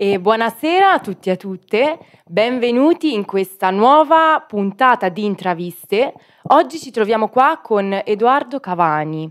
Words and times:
e 0.00 0.20
buonasera 0.20 0.92
a 0.92 1.00
tutti 1.00 1.28
e 1.28 1.32
a 1.32 1.36
tutte, 1.36 1.98
benvenuti 2.24 3.14
in 3.14 3.24
questa 3.24 3.70
nuova 3.70 4.44
puntata 4.46 5.08
di 5.08 5.24
intraviste. 5.24 6.14
Oggi 6.50 6.78
ci 6.78 6.92
troviamo 6.92 7.28
qua 7.28 7.58
con 7.60 8.02
Edoardo 8.04 8.60
Cavani, 8.60 9.28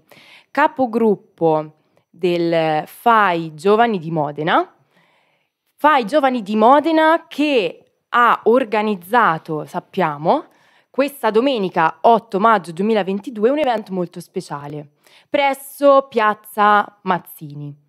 capogruppo 0.52 1.75
del 2.09 2.84
FAI 2.85 3.53
Giovani 3.53 3.98
di 3.98 4.11
Modena. 4.11 4.70
FAI 5.77 6.05
Giovani 6.05 6.41
di 6.41 6.58
Modena 6.58 7.27
che 7.30 7.86
ha 8.09 8.41
organizzato, 8.44 9.63
sappiamo, 9.63 10.47
questa 10.89 11.31
domenica 11.31 11.99
8 12.02 12.39
maggio 12.41 12.73
2022 12.73 13.49
un 13.49 13.59
evento 13.59 13.94
molto 13.94 14.20
speciale 14.20 14.89
presso 15.30 16.08
Piazza 16.09 16.99
Mazzini. 17.03 17.86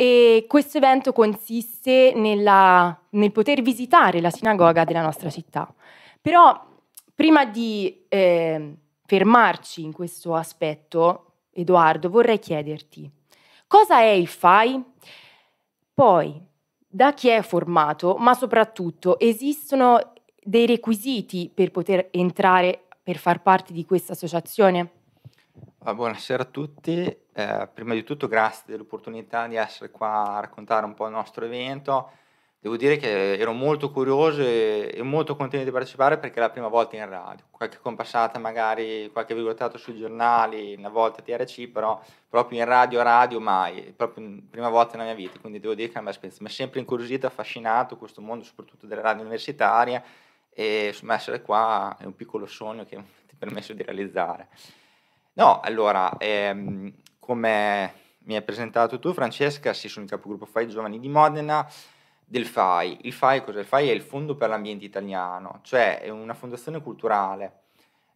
E 0.00 0.44
questo 0.46 0.76
evento 0.76 1.12
consiste 1.12 2.12
nella, 2.14 2.96
nel 3.10 3.32
poter 3.32 3.62
visitare 3.62 4.20
la 4.20 4.30
sinagoga 4.30 4.84
della 4.84 5.02
nostra 5.02 5.28
città. 5.28 5.74
Però 6.22 6.64
prima 7.12 7.44
di 7.44 8.04
eh, 8.06 8.76
fermarci 9.04 9.82
in 9.82 9.92
questo 9.92 10.36
aspetto, 10.36 11.32
Edoardo, 11.50 12.10
vorrei 12.10 12.38
chiederti 12.38 13.10
cosa 13.66 13.98
è 13.98 14.10
il 14.10 14.28
FAI? 14.28 14.80
Poi, 15.92 16.40
da 16.86 17.12
chi 17.12 17.26
è 17.26 17.42
formato, 17.42 18.14
ma 18.18 18.34
soprattutto 18.34 19.18
esistono 19.18 20.12
dei 20.40 20.66
requisiti 20.66 21.50
per 21.52 21.72
poter 21.72 22.06
entrare, 22.12 22.84
per 23.02 23.16
far 23.16 23.42
parte 23.42 23.72
di 23.72 23.84
questa 23.84 24.12
associazione? 24.12 24.92
Ah, 25.88 25.94
buonasera 25.94 26.42
a 26.42 26.44
tutti, 26.44 27.02
eh, 27.32 27.68
prima 27.72 27.94
di 27.94 28.02
tutto 28.02 28.28
grazie 28.28 28.64
dell'opportunità 28.66 29.46
di 29.46 29.56
essere 29.56 29.90
qua 29.90 30.36
a 30.36 30.40
raccontare 30.40 30.84
un 30.84 30.92
po' 30.92 31.06
il 31.06 31.12
nostro 31.12 31.46
evento. 31.46 32.10
Devo 32.60 32.76
dire 32.76 32.98
che 32.98 33.38
ero 33.38 33.54
molto 33.54 33.90
curioso 33.90 34.42
e, 34.42 34.90
e 34.92 35.02
molto 35.02 35.34
contento 35.34 35.64
di 35.64 35.70
partecipare 35.70 36.18
perché 36.18 36.36
è 36.36 36.40
la 36.40 36.50
prima 36.50 36.68
volta 36.68 36.96
in 36.96 37.08
radio, 37.08 37.46
qualche 37.50 37.78
compassata 37.78 38.38
magari, 38.38 39.08
qualche 39.10 39.32
virgolettato 39.32 39.78
sui 39.78 39.96
giornali, 39.96 40.74
una 40.76 40.90
volta 40.90 41.22
TRC, 41.22 41.68
però 41.68 41.98
proprio 42.28 42.58
in 42.58 42.66
radio, 42.66 43.00
radio 43.00 43.40
mai, 43.40 43.94
proprio 43.96 44.42
prima 44.50 44.68
volta 44.68 44.98
nella 44.98 45.14
mia 45.14 45.16
vita, 45.16 45.38
quindi 45.40 45.58
devo 45.58 45.72
dire 45.72 45.88
che 45.88 45.96
è 45.96 46.00
una 46.00 46.10
esperienza. 46.10 46.42
Mi 46.42 46.50
è 46.50 46.52
sempre 46.52 46.80
incuriosito, 46.80 47.26
affascinato 47.26 47.96
questo 47.96 48.20
mondo, 48.20 48.44
soprattutto 48.44 48.86
delle 48.86 49.00
radio 49.00 49.22
universitarie 49.22 50.04
e 50.50 50.88
insomma 50.88 51.14
essere 51.14 51.40
qua 51.40 51.96
è 51.98 52.04
un 52.04 52.14
piccolo 52.14 52.44
sogno 52.44 52.84
che 52.84 52.96
ti 53.26 53.32
ha 53.32 53.36
permesso 53.38 53.72
di 53.72 53.82
realizzare. 53.82 54.48
No, 55.38 55.60
allora, 55.60 56.16
ehm, 56.18 56.92
come 57.20 57.94
mi 58.24 58.34
hai 58.34 58.42
presentato 58.42 58.98
tu 58.98 59.12
Francesca, 59.12 59.72
sì, 59.72 59.88
sono 59.88 60.04
il 60.04 60.10
capogruppo 60.10 60.46
FAI 60.46 60.68
Giovani 60.68 60.98
di 60.98 61.08
Modena 61.08 61.64
del 62.24 62.44
FAI. 62.44 62.98
Il 63.02 63.12
FAI 63.12 63.44
cos'è? 63.44 63.60
Il 63.60 63.64
FAI 63.64 63.88
è 63.88 63.92
il 63.92 64.02
Fondo 64.02 64.34
per 64.34 64.48
l'Ambiente 64.48 64.84
Italiano, 64.84 65.60
cioè 65.62 66.00
è 66.00 66.08
una 66.08 66.34
fondazione 66.34 66.82
culturale 66.82 67.60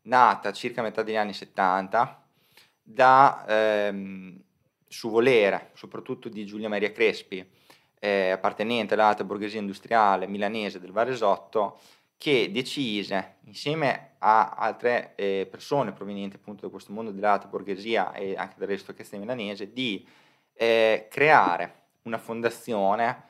nata 0.03 0.53
circa 0.53 0.81
a 0.81 0.83
metà 0.83 1.05
degli 1.05 1.14
anni 1.14 1.33
70 1.33 2.27
da 2.83 3.45
ehm, 3.46 4.42
su 4.89 5.08
volere, 5.08 5.70
soprattutto 5.75 6.29
di 6.29 6.45
Giulia 6.45 6.69
Maria 6.69 6.91
Crespi, 6.91 7.48
eh, 8.01 8.30
appartenente 8.30 8.95
all'alta 8.95 9.23
borghesia 9.23 9.61
industriale 9.61 10.27
milanese 10.27 10.80
del 10.80 10.91
Varesotto, 10.91 11.79
che 12.22 12.52
decise, 12.52 13.38
insieme 13.46 14.12
a 14.18 14.50
altre 14.50 15.14
eh, 15.16 15.48
persone 15.50 15.90
provenienti 15.90 16.36
appunto 16.36 16.64
da 16.64 16.70
questo 16.70 16.92
mondo 16.92 17.10
dell'alta 17.10 17.48
borghesia 17.48 18.12
e 18.12 18.36
anche 18.36 18.55
del 18.58 18.68
resto 18.68 18.94
che 18.94 19.05
milanese, 19.18 19.72
di 19.72 20.06
eh, 20.55 21.08
creare 21.10 21.86
una 22.02 22.18
fondazione 22.18 23.24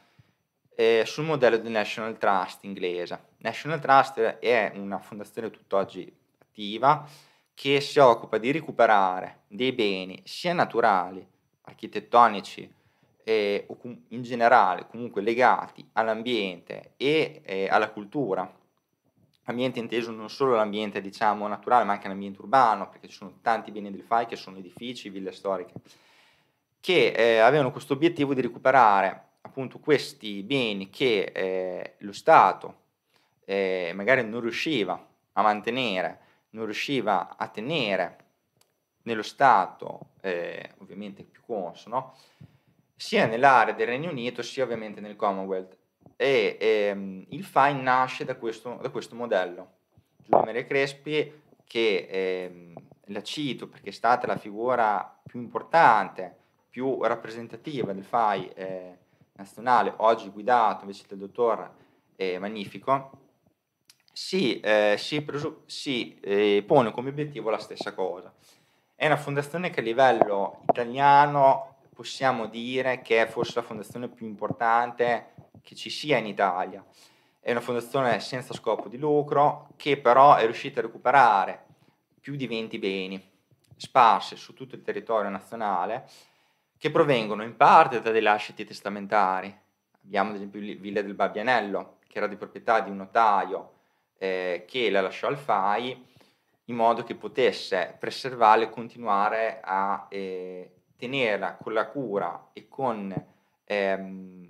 eh, 0.74 1.04
sul 1.06 1.24
modello 1.24 1.56
del 1.56 1.72
National 1.72 2.18
Trust 2.18 2.64
inglese. 2.64 3.28
National 3.38 3.80
Trust 3.80 4.20
è 4.20 4.72
una 4.74 4.98
fondazione 4.98 5.50
tutt'oggi 5.50 6.14
attiva 6.42 7.08
che 7.54 7.80
si 7.80 7.98
occupa 7.98 8.36
di 8.36 8.52
recuperare 8.52 9.44
dei 9.48 9.72
beni 9.72 10.20
sia 10.26 10.52
naturali, 10.52 11.26
architettonici, 11.62 12.70
eh, 13.24 13.64
o 13.68 13.78
in 14.08 14.22
generale 14.22 14.86
comunque 14.86 15.22
legati 15.22 15.82
all'ambiente 15.92 16.92
e 16.98 17.40
eh, 17.42 17.68
alla 17.70 17.88
cultura 17.88 18.60
ambiente 19.44 19.78
inteso 19.78 20.10
non 20.10 20.30
solo 20.30 20.54
l'ambiente 20.54 21.00
diciamo 21.00 21.46
naturale 21.48 21.84
ma 21.84 21.92
anche 21.92 22.08
l'ambiente 22.08 22.40
urbano 22.40 22.88
perché 22.88 23.08
ci 23.08 23.16
sono 23.16 23.38
tanti 23.42 23.70
beni 23.70 23.90
del 23.90 24.02
FAI 24.02 24.26
che 24.26 24.36
sono 24.36 24.58
edifici, 24.58 25.08
ville 25.08 25.32
storiche 25.32 25.74
che 26.80 27.12
eh, 27.12 27.38
avevano 27.38 27.70
questo 27.70 27.92
obiettivo 27.92 28.34
di 28.34 28.40
recuperare 28.40 29.30
appunto 29.42 29.78
questi 29.78 30.42
beni 30.42 30.90
che 30.90 31.30
eh, 31.34 31.94
lo 31.98 32.12
Stato 32.12 32.80
eh, 33.44 33.92
magari 33.94 34.24
non 34.24 34.40
riusciva 34.40 35.08
a 35.32 35.42
mantenere, 35.42 36.20
non 36.50 36.64
riusciva 36.64 37.36
a 37.36 37.48
tenere 37.48 38.18
nello 39.02 39.22
Stato 39.22 40.10
eh, 40.20 40.74
ovviamente 40.78 41.24
più 41.24 41.40
consono 41.44 42.16
sia 42.94 43.26
nell'area 43.26 43.74
del 43.74 43.86
Regno 43.86 44.10
Unito 44.10 44.42
sia 44.42 44.64
ovviamente 44.64 45.00
nel 45.00 45.16
Commonwealth 45.16 45.76
e 46.22 46.56
ehm, 46.60 47.24
il 47.30 47.42
Fine 47.42 47.82
nasce 47.82 48.24
da 48.24 48.36
questo, 48.36 48.78
da 48.80 48.90
questo 48.90 49.16
modello. 49.16 49.70
Giulio 50.18 50.44
Maria 50.44 50.64
Crespi, 50.64 51.40
che 51.66 52.06
ehm, 52.08 52.74
la 53.06 53.22
cito 53.22 53.66
perché 53.66 53.88
è 53.88 53.92
stata 53.92 54.28
la 54.28 54.36
figura 54.36 55.20
più 55.26 55.40
importante, 55.40 56.36
più 56.70 57.02
rappresentativa 57.02 57.92
del 57.92 58.04
FAI 58.04 58.50
eh, 58.54 58.98
nazionale, 59.32 59.94
oggi 59.96 60.28
guidato 60.28 60.82
invece 60.82 61.06
dal 61.08 61.18
dottor 61.18 61.68
eh, 62.14 62.38
Magnifico, 62.38 63.18
si, 64.12 64.60
eh, 64.60 64.94
si, 64.98 65.22
presu- 65.22 65.62
si 65.66 66.20
eh, 66.20 66.62
pone 66.64 66.92
come 66.92 67.08
obiettivo 67.08 67.50
la 67.50 67.58
stessa 67.58 67.94
cosa. 67.94 68.32
È 68.94 69.06
una 69.06 69.16
fondazione 69.16 69.70
che 69.70 69.80
a 69.80 69.82
livello 69.82 70.62
italiano 70.68 71.78
possiamo 71.92 72.46
dire 72.46 73.02
che 73.02 73.22
è 73.22 73.26
forse 73.26 73.54
la 73.56 73.66
fondazione 73.66 74.08
più 74.08 74.26
importante 74.26 75.50
che 75.62 75.74
ci 75.74 75.90
sia 75.90 76.18
in 76.18 76.26
Italia. 76.26 76.84
È 77.40 77.50
una 77.50 77.60
fondazione 77.60 78.20
senza 78.20 78.54
scopo 78.54 78.88
di 78.88 78.98
lucro 78.98 79.68
che 79.76 79.96
però 79.96 80.36
è 80.36 80.44
riuscita 80.44 80.80
a 80.80 80.82
recuperare 80.82 81.66
più 82.20 82.36
di 82.36 82.46
20 82.46 82.78
beni 82.78 83.30
sparsi 83.76 84.36
su 84.36 84.54
tutto 84.54 84.76
il 84.76 84.82
territorio 84.82 85.28
nazionale 85.30 86.08
che 86.78 86.90
provengono 86.90 87.42
in 87.42 87.56
parte 87.56 88.00
da 88.00 88.10
dei 88.10 88.22
lasciti 88.22 88.64
testamentari. 88.64 89.56
Abbiamo 90.04 90.30
ad 90.30 90.36
esempio 90.36 90.60
Villa 90.60 91.02
del 91.02 91.14
Babbianello, 91.14 91.98
che 92.06 92.18
era 92.18 92.26
di 92.26 92.36
proprietà 92.36 92.80
di 92.80 92.90
un 92.90 92.96
notaio 92.96 93.72
eh, 94.18 94.64
che 94.66 94.90
la 94.90 95.00
lasciò 95.00 95.28
al 95.28 95.36
FAI 95.36 96.10
in 96.66 96.76
modo 96.76 97.02
che 97.02 97.14
potesse 97.14 97.96
preservarla 97.98 98.64
e 98.64 98.70
continuare 98.70 99.60
a 99.62 100.06
eh, 100.08 100.70
tenerla 100.96 101.56
con 101.56 101.72
la 101.72 101.86
cura 101.88 102.50
e 102.52 102.68
con 102.68 103.12
ehm, 103.64 104.41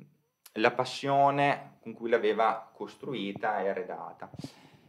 la 0.55 0.71
passione 0.71 1.79
con 1.83 1.95
cui 1.95 2.11
l'aveva 2.11 2.71
costruita 2.73 3.61
e 3.61 3.69
arredata. 3.69 4.31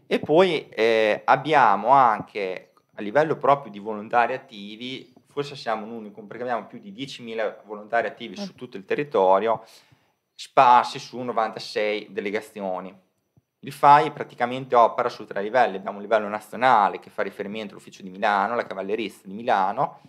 E 0.05 0.19
poi 0.19 0.69
eh, 0.69 1.21
abbiamo 1.25 1.89
anche 1.89 2.73
a 2.95 3.01
livello 3.01 3.37
proprio 3.37 3.71
di 3.71 3.79
volontari 3.79 4.33
attivi, 4.33 5.11
forse 5.27 5.55
siamo 5.55 5.85
un 5.85 5.91
unicum 5.91 6.27
perché 6.27 6.43
abbiamo 6.43 6.67
più 6.67 6.79
di 6.79 6.91
10.000 6.91 7.65
volontari 7.65 8.07
attivi 8.07 8.35
su 8.35 8.53
tutto 8.53 8.77
il 8.77 8.85
territorio, 8.85 9.63
sparsi 10.35 10.99
su 10.99 11.19
96 11.19 12.09
delegazioni. 12.11 12.95
Il 13.59 13.71
FAI 13.71 14.11
praticamente 14.11 14.75
opera 14.75 15.09
su 15.09 15.25
tre 15.25 15.41
livelli, 15.41 15.77
abbiamo 15.77 15.97
un 15.97 16.03
livello 16.03 16.27
nazionale 16.27 16.99
che 16.99 17.09
fa 17.09 17.23
riferimento 17.23 17.73
all'ufficio 17.73 18.03
di 18.03 18.09
Milano, 18.09 18.55
la 18.55 18.67
cavallerizza 18.67 19.21
di 19.23 19.33
Milano, 19.33 20.01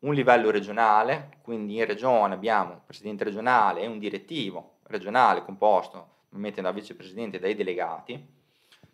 un 0.00 0.12
livello 0.12 0.50
regionale, 0.50 1.38
quindi 1.42 1.76
in 1.76 1.86
regione 1.86 2.34
abbiamo 2.34 2.72
un 2.72 2.80
presidente 2.84 3.24
regionale 3.24 3.82
e 3.82 3.86
un 3.86 3.98
direttivo, 3.98 4.75
regionale 4.88 5.44
composto 5.44 6.14
normalmente 6.28 6.60
da 6.60 6.72
vicepresidente 6.72 7.36
e 7.36 7.40
dai 7.40 7.54
delegati 7.54 8.34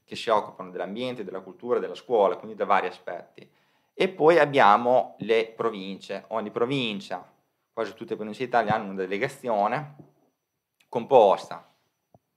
che 0.05 0.17
si 0.17 0.31
occupano 0.31 0.71
dell'ambiente, 0.71 1.25
della 1.25 1.41
cultura, 1.41 1.79
della 1.79 1.95
scuola, 1.95 2.37
quindi 2.37 2.57
da 2.57 2.65
vari 2.65 2.87
aspetti. 2.87 3.49
E 3.95 4.09
poi 4.09 4.39
abbiamo 4.39 5.17
le 5.21 5.53
province. 5.57 6.25
Ogni 6.29 6.51
provincia, 6.51 7.31
quasi 7.73 7.95
tutte 7.95 8.11
le 8.11 8.17
province 8.17 8.45
d'Italia, 8.45 8.75
hanno 8.75 8.93
una 8.93 9.03
delegazione 9.03 9.97
composta, 10.89 11.67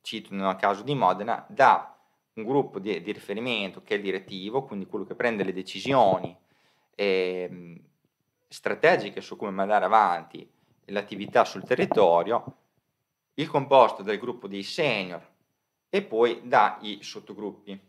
cito 0.02 0.34
nel 0.34 0.56
caso 0.56 0.84
di 0.84 0.96
Modena, 0.96 1.46
da 1.50 1.98
un 2.34 2.44
gruppo 2.44 2.80
di, 2.80 3.02
di 3.02 3.12
riferimento 3.12 3.81
che 3.81 3.96
è 3.96 3.98
il 3.98 4.04
direttivo, 4.04 4.63
quindi 4.63 4.86
quello 4.86 5.06
che 5.06 5.16
prende 5.16 5.44
le 5.44 5.54
decisioni 5.54 6.36
eh, 6.96 7.81
strategiche 8.48 9.22
su 9.22 9.36
come 9.36 9.52
mandare 9.52 9.86
avanti 9.86 10.50
l'attività 10.86 11.44
sul 11.44 11.63
territorio, 11.63 12.57
il 13.35 13.49
composto 13.49 14.03
del 14.03 14.19
gruppo 14.19 14.47
dei 14.47 14.63
senior 14.63 15.25
e 15.89 16.01
poi 16.01 16.41
dai 16.43 16.99
sottogruppi. 17.01 17.79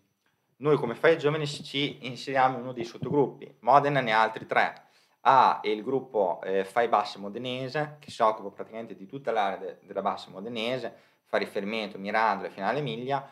Noi 0.58 0.76
come 0.76 0.94
Fai 0.94 1.18
Giovani 1.18 1.46
ci 1.46 2.06
inseriamo 2.06 2.56
in 2.56 2.62
uno 2.62 2.72
dei 2.72 2.84
sottogruppi, 2.84 3.56
Modena 3.60 4.00
ne 4.00 4.12
ha 4.12 4.22
altri 4.22 4.46
tre. 4.46 4.84
A 5.28 5.60
è 5.60 5.68
il 5.68 5.82
gruppo 5.82 6.40
eh, 6.44 6.64
Fai 6.64 6.88
Basse 6.88 7.18
Modenese, 7.18 7.96
che 7.98 8.10
si 8.10 8.22
occupa 8.22 8.50
praticamente 8.50 8.94
di 8.94 9.06
tutta 9.06 9.32
l'area 9.32 9.56
de- 9.58 9.78
della 9.82 10.02
Bassa 10.02 10.30
Modenese, 10.30 10.94
fa 11.24 11.36
riferimento 11.36 11.98
Mirandola 11.98 12.48
fino 12.48 12.66
all'Emilia, 12.66 13.28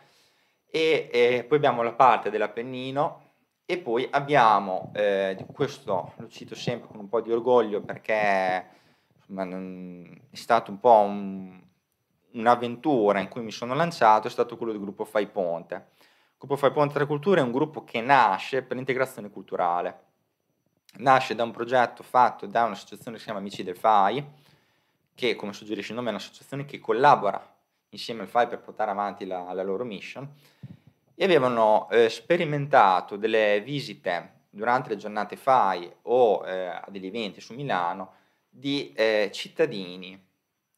e 0.68 1.08
eh, 1.12 1.44
poi 1.44 1.56
abbiamo 1.56 1.82
la 1.82 1.92
parte 1.92 2.30
dell'Appennino 2.30 3.22
e 3.64 3.78
poi 3.78 4.06
abbiamo, 4.10 4.90
eh, 4.94 5.46
questo 5.52 6.12
lo 6.16 6.28
cito 6.28 6.54
sempre 6.54 6.88
con 6.88 6.98
un 6.98 7.08
po' 7.08 7.20
di 7.20 7.30
orgoglio 7.30 7.80
perché 7.80 8.66
insomma, 9.16 9.44
non, 9.44 10.20
è 10.30 10.34
stato 10.34 10.72
un 10.72 10.80
po' 10.80 10.98
un, 10.98 11.63
un'avventura 12.34 13.20
in 13.20 13.28
cui 13.28 13.42
mi 13.42 13.50
sono 13.50 13.74
lanciato, 13.74 14.28
è 14.28 14.30
stato 14.30 14.56
quello 14.56 14.72
del 14.72 14.80
gruppo 14.80 15.04
Fai 15.04 15.26
Ponte. 15.26 15.74
Il 15.74 16.38
gruppo 16.38 16.56
Fai 16.56 16.72
Ponte 16.72 16.94
tra 16.94 17.06
Culture 17.06 17.40
è 17.40 17.44
un 17.44 17.52
gruppo 17.52 17.84
che 17.84 18.00
nasce 18.00 18.62
per 18.62 18.76
l'integrazione 18.76 19.30
culturale. 19.30 20.02
Nasce 20.96 21.34
da 21.34 21.42
un 21.42 21.50
progetto 21.50 22.02
fatto 22.02 22.46
da 22.46 22.64
un'associazione 22.64 23.12
che 23.12 23.18
si 23.18 23.24
chiama 23.24 23.40
Amici 23.40 23.62
del 23.62 23.76
FAI, 23.76 24.24
che 25.14 25.34
come 25.34 25.52
suggerisce 25.52 25.90
il 25.90 25.96
nome 25.96 26.08
è 26.08 26.12
un'associazione 26.12 26.64
che 26.64 26.78
collabora 26.78 27.52
insieme 27.90 28.22
al 28.22 28.28
FAI 28.28 28.48
per 28.48 28.60
portare 28.60 28.90
avanti 28.90 29.24
la, 29.24 29.52
la 29.52 29.62
loro 29.62 29.84
mission, 29.84 30.28
e 31.14 31.24
avevano 31.24 31.88
eh, 31.90 32.08
sperimentato 32.08 33.16
delle 33.16 33.60
visite 33.60 34.42
durante 34.50 34.90
le 34.90 34.96
giornate 34.96 35.36
FAI 35.36 35.92
o 36.02 36.46
eh, 36.46 36.66
a 36.66 36.86
degli 36.88 37.06
eventi 37.06 37.40
su 37.40 37.54
Milano 37.54 38.14
di 38.48 38.92
eh, 38.92 39.30
cittadini 39.32 40.32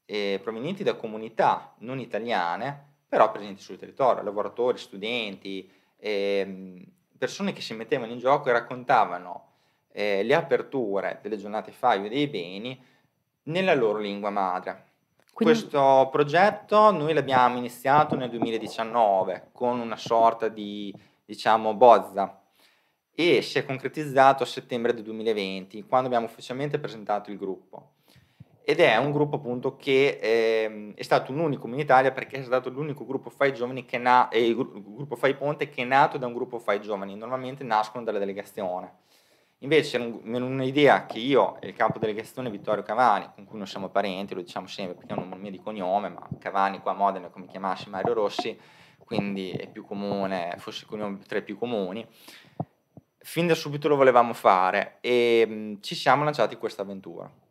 eh, 0.07 0.41
provenienti 0.43 0.83
da 0.83 0.95
comunità 0.95 1.75
non 1.79 1.99
italiane, 1.99 2.95
però 3.09 3.31
presenti 3.31 3.61
sul 3.61 3.79
territorio, 3.79 4.23
lavoratori, 4.23 4.79
studenti, 4.79 5.71
ehm, 5.99 6.83
persone 7.19 7.53
che 7.53 7.61
si 7.61 7.75
mettevano 7.75 8.13
in 8.13 8.19
gioco 8.19 8.49
e 8.49 8.53
raccontavano 8.53 9.45
eh, 9.93 10.23
le 10.23 10.35
aperture 10.35 11.19
delle 11.23 11.37
giornate 11.37 11.73
FAI 11.73 12.07
o 12.07 12.09
dei 12.09 12.27
beni 12.29 12.81
nella 13.45 13.75
loro 13.75 13.99
lingua 13.99 14.31
madre. 14.31 14.85
Quindi... 15.33 15.55
Questo 15.55 16.09
progetto 16.11 16.91
noi 16.91 17.13
l'abbiamo 17.13 17.59
iniziato 17.59 18.15
nel 18.17 18.31
2019 18.31 19.49
con 19.53 19.81
una 19.81 19.97
sorta 19.97 20.49
di, 20.49 20.95
diciamo, 21.25 21.75
bozza 21.75 22.41
e 23.15 23.43
si 23.43 23.59
è 23.59 23.65
concretizzato 23.65 24.43
a 24.43 24.47
settembre 24.47 24.93
del 24.95 25.03
2020, 25.03 25.85
quando 25.85 26.07
abbiamo 26.07 26.27
ufficialmente 26.27 26.79
presentato 26.79 27.31
il 27.31 27.39
gruppo. 27.39 27.93
Ed 28.69 28.81
è 28.81 28.97
un 28.97 29.13
gruppo 29.13 29.37
appunto 29.37 29.77
che 29.77 30.19
eh, 30.21 30.93
è 30.97 31.03
stato 31.05 31.31
un 31.31 31.39
unico 31.39 31.69
in 31.69 31.79
Italia 31.79 32.11
perché 32.11 32.39
è 32.39 32.43
stato 32.43 32.69
l'unico 32.69 33.07
gruppo 33.07 33.31
Fai 33.31 33.55
Giovani 33.55 33.85
che 33.85 33.97
na- 33.97 34.29
eh, 34.29 34.53
gruppo 34.57 35.15
Fai 35.15 35.37
Ponte 35.37 35.69
che 35.69 35.83
è 35.83 35.85
nato 35.85 36.19
da 36.19 36.27
un 36.27 36.33
gruppo 36.33 36.59
Fai 36.59 36.81
Giovani, 36.81 37.15
normalmente 37.15 37.63
nascono 37.63 38.03
dalla 38.03 38.19
delegazione. 38.19 38.95
Invece 39.59 39.99
era 39.99 40.45
un'idea 40.45 41.07
che 41.07 41.21
io 41.21 41.61
e 41.61 41.69
il 41.69 41.75
capo 41.75 42.01
delegazione 42.01 42.51
Vittorio 42.51 42.83
Cavani, 42.83 43.31
con 43.37 43.45
cui 43.45 43.57
non 43.57 43.69
siamo 43.69 43.89
parenti, 43.89 44.35
lo 44.35 44.41
diciamo 44.41 44.67
sempre 44.67 44.97
perché 44.97 45.15
è 45.15 45.17
un 45.17 45.29
nome 45.29 45.53
di 45.53 45.61
cognome, 45.61 46.09
ma 46.09 46.29
Cavani 46.37 46.81
qua 46.81 46.91
a 46.91 46.95
Modena 46.97 47.29
è 47.29 47.31
come 47.31 47.47
chiamassi 47.47 47.89
Mario 47.89 48.15
Rossi, 48.15 48.59
quindi 48.99 49.53
è 49.53 49.69
più 49.69 49.85
comune, 49.85 50.57
forse 50.59 50.83
il 50.83 50.89
cognome 50.89 51.21
tra 51.25 51.39
i 51.39 51.43
più 51.43 51.57
comuni. 51.57 52.05
Fin 53.19 53.47
da 53.47 53.55
subito 53.55 53.87
lo 53.87 53.95
volevamo 53.95 54.33
fare 54.33 54.97
e 55.03 55.47
mh, 55.47 55.83
ci 55.83 55.95
siamo 55.95 56.25
lanciati 56.25 56.55
in 56.55 56.59
questa 56.59 56.83
avventura. 56.83 57.45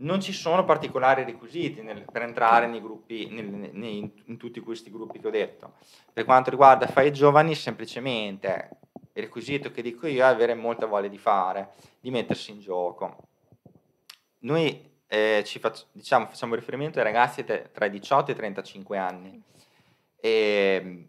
Non 0.00 0.20
ci 0.20 0.32
sono 0.32 0.64
particolari 0.64 1.24
requisiti 1.24 1.82
nel, 1.82 2.04
per 2.10 2.22
entrare 2.22 2.66
nei 2.66 2.80
gruppi, 2.80 3.28
nel, 3.30 3.46
nei, 3.46 4.12
in 4.26 4.36
tutti 4.36 4.60
questi 4.60 4.90
gruppi 4.90 5.18
che 5.18 5.26
ho 5.26 5.30
detto. 5.30 5.74
Per 6.12 6.24
quanto 6.24 6.50
riguarda 6.50 6.86
Fai 6.86 7.12
Giovani, 7.12 7.54
semplicemente 7.54 8.78
il 9.14 9.24
requisito 9.24 9.72
che 9.72 9.82
dico 9.82 10.06
io 10.06 10.22
è 10.22 10.26
avere 10.26 10.54
molta 10.54 10.86
voglia 10.86 11.08
di 11.08 11.18
fare, 11.18 11.72
di 11.98 12.10
mettersi 12.10 12.52
in 12.52 12.60
gioco. 12.60 13.16
Noi 14.40 14.88
eh, 15.08 15.42
faccio, 15.58 15.86
diciamo, 15.90 16.26
facciamo 16.26 16.54
riferimento 16.54 16.98
ai 16.98 17.04
ragazzi 17.04 17.44
tra 17.44 17.86
i 17.86 17.90
18 17.90 18.30
e 18.30 18.34
i 18.34 18.36
35 18.36 18.98
anni. 18.98 19.42
E, 20.20 20.80
ehm, 20.80 21.06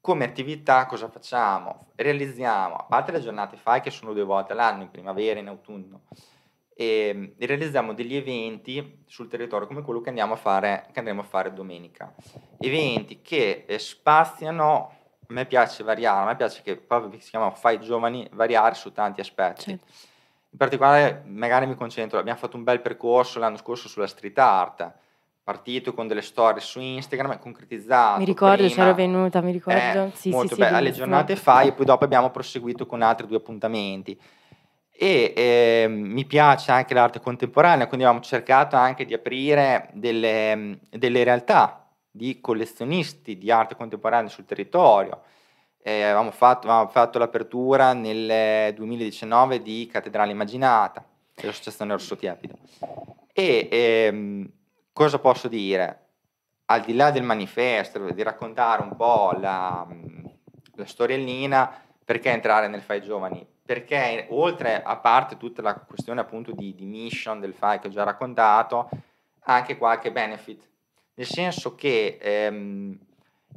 come 0.00 0.24
attività 0.24 0.84
cosa 0.86 1.08
facciamo? 1.08 1.92
Realizziamo, 1.94 2.74
a 2.74 2.82
parte 2.82 3.12
le 3.12 3.20
giornate 3.20 3.56
FAI 3.56 3.80
che 3.80 3.90
sono 3.90 4.12
due 4.12 4.24
volte 4.24 4.52
all'anno, 4.52 4.82
in 4.82 4.90
primavera 4.90 5.38
e 5.38 5.42
in 5.42 5.48
autunno, 5.48 6.02
e, 6.74 7.08
ehm, 7.08 7.32
realizziamo 7.38 7.94
degli 7.94 8.16
eventi 8.16 9.04
sul 9.06 9.28
territorio 9.28 9.66
come 9.66 9.82
quello 9.82 10.00
che, 10.00 10.08
andiamo 10.08 10.34
a 10.34 10.36
fare, 10.36 10.88
che 10.92 10.98
andremo 10.98 11.20
a 11.20 11.24
fare 11.24 11.52
domenica. 11.52 12.12
Eventi 12.58 13.20
che 13.22 13.64
eh, 13.66 13.78
spaziano 13.78 14.92
a 15.26 15.32
me 15.32 15.46
piace 15.46 15.82
variare, 15.82 16.22
a 16.22 16.26
me 16.26 16.36
piace 16.36 16.62
che 16.62 16.76
proprio 16.76 17.18
si 17.20 17.30
chiama 17.30 17.50
Fai 17.50 17.80
Giovani 17.80 18.28
variare 18.32 18.74
su 18.74 18.92
tanti 18.92 19.20
aspetti. 19.20 19.62
Certo. 19.62 19.84
In 20.50 20.58
particolare, 20.58 21.22
magari 21.26 21.66
mi 21.66 21.74
concentro, 21.74 22.18
abbiamo 22.18 22.38
fatto 22.38 22.56
un 22.56 22.62
bel 22.62 22.80
percorso 22.80 23.40
l'anno 23.40 23.56
scorso 23.56 23.88
sulla 23.88 24.06
street 24.06 24.38
art, 24.38 24.92
partito 25.42 25.92
con 25.92 26.06
delle 26.06 26.22
storie 26.22 26.60
su 26.60 26.80
Instagram 26.80 27.32
e 27.32 27.38
concretizzato. 27.38 28.18
Mi 28.18 28.24
ricordo, 28.24 28.66
c'ero 28.68 28.94
venuta, 28.94 29.40
mi 29.40 29.50
ricordo. 29.50 30.04
Eh, 30.04 30.10
sì, 30.14 30.30
molto 30.30 30.54
sì, 30.54 30.60
bello, 30.60 30.76
sì, 30.76 30.80
alle 30.80 30.92
giornate 30.92 31.36
fai 31.36 31.68
e 31.68 31.72
poi 31.72 31.84
dopo 31.86 32.04
abbiamo 32.04 32.30
proseguito 32.30 32.86
con 32.86 33.02
altri 33.02 33.26
due 33.26 33.38
appuntamenti. 33.38 34.18
E 34.96 35.32
eh, 35.34 35.86
mi 35.88 36.24
piace 36.24 36.70
anche 36.70 36.94
l'arte 36.94 37.18
contemporanea, 37.18 37.88
quindi 37.88 38.06
abbiamo 38.06 38.24
cercato 38.24 38.76
anche 38.76 39.04
di 39.04 39.12
aprire 39.12 39.90
delle, 39.92 40.78
delle 40.90 41.24
realtà 41.24 41.84
di 42.16 42.40
collezionisti 42.40 43.36
di 43.36 43.50
arte 43.50 43.74
contemporanea 43.74 44.28
sul 44.28 44.44
territorio. 44.44 45.22
Eh, 45.82 46.02
avevamo, 46.02 46.30
fatto, 46.30 46.68
avevamo, 46.68 46.88
fatto, 46.88 47.18
l'apertura 47.18 47.92
nel 47.92 48.72
2019 48.72 49.62
di 49.62 49.88
Cattedrale 49.90 50.30
Immaginata, 50.30 51.04
dell'Associazione 51.34 51.92
Orso 51.92 52.16
Tiepido. 52.16 52.56
E 53.32 53.68
ehm, 53.68 54.48
cosa 54.92 55.18
posso 55.18 55.48
dire? 55.48 56.02
Al 56.66 56.82
di 56.82 56.94
là 56.94 57.10
del 57.10 57.24
manifesto, 57.24 58.10
di 58.12 58.22
raccontare 58.22 58.80
un 58.80 58.94
po' 58.94 59.32
la, 59.36 59.84
la 60.76 60.86
storiellina, 60.86 61.82
perché 62.04 62.30
entrare 62.30 62.68
nel 62.68 62.80
FAI 62.80 63.02
Giovani? 63.02 63.53
Perché 63.64 64.26
oltre 64.30 64.82
a 64.82 64.96
parte 64.96 65.36
tutta 65.36 65.62
la 65.62 65.74
questione 65.74 66.20
appunto 66.20 66.52
di, 66.52 66.74
di 66.74 66.84
mission 66.84 67.40
del 67.40 67.54
FAI 67.54 67.78
che 67.78 67.86
ho 67.86 67.90
già 67.90 68.02
raccontato, 68.02 68.88
anche 69.46 69.78
qualche 69.78 70.12
benefit 70.12 70.68
nel 71.14 71.26
senso 71.26 71.74
che 71.74 72.18
ehm, 72.20 72.98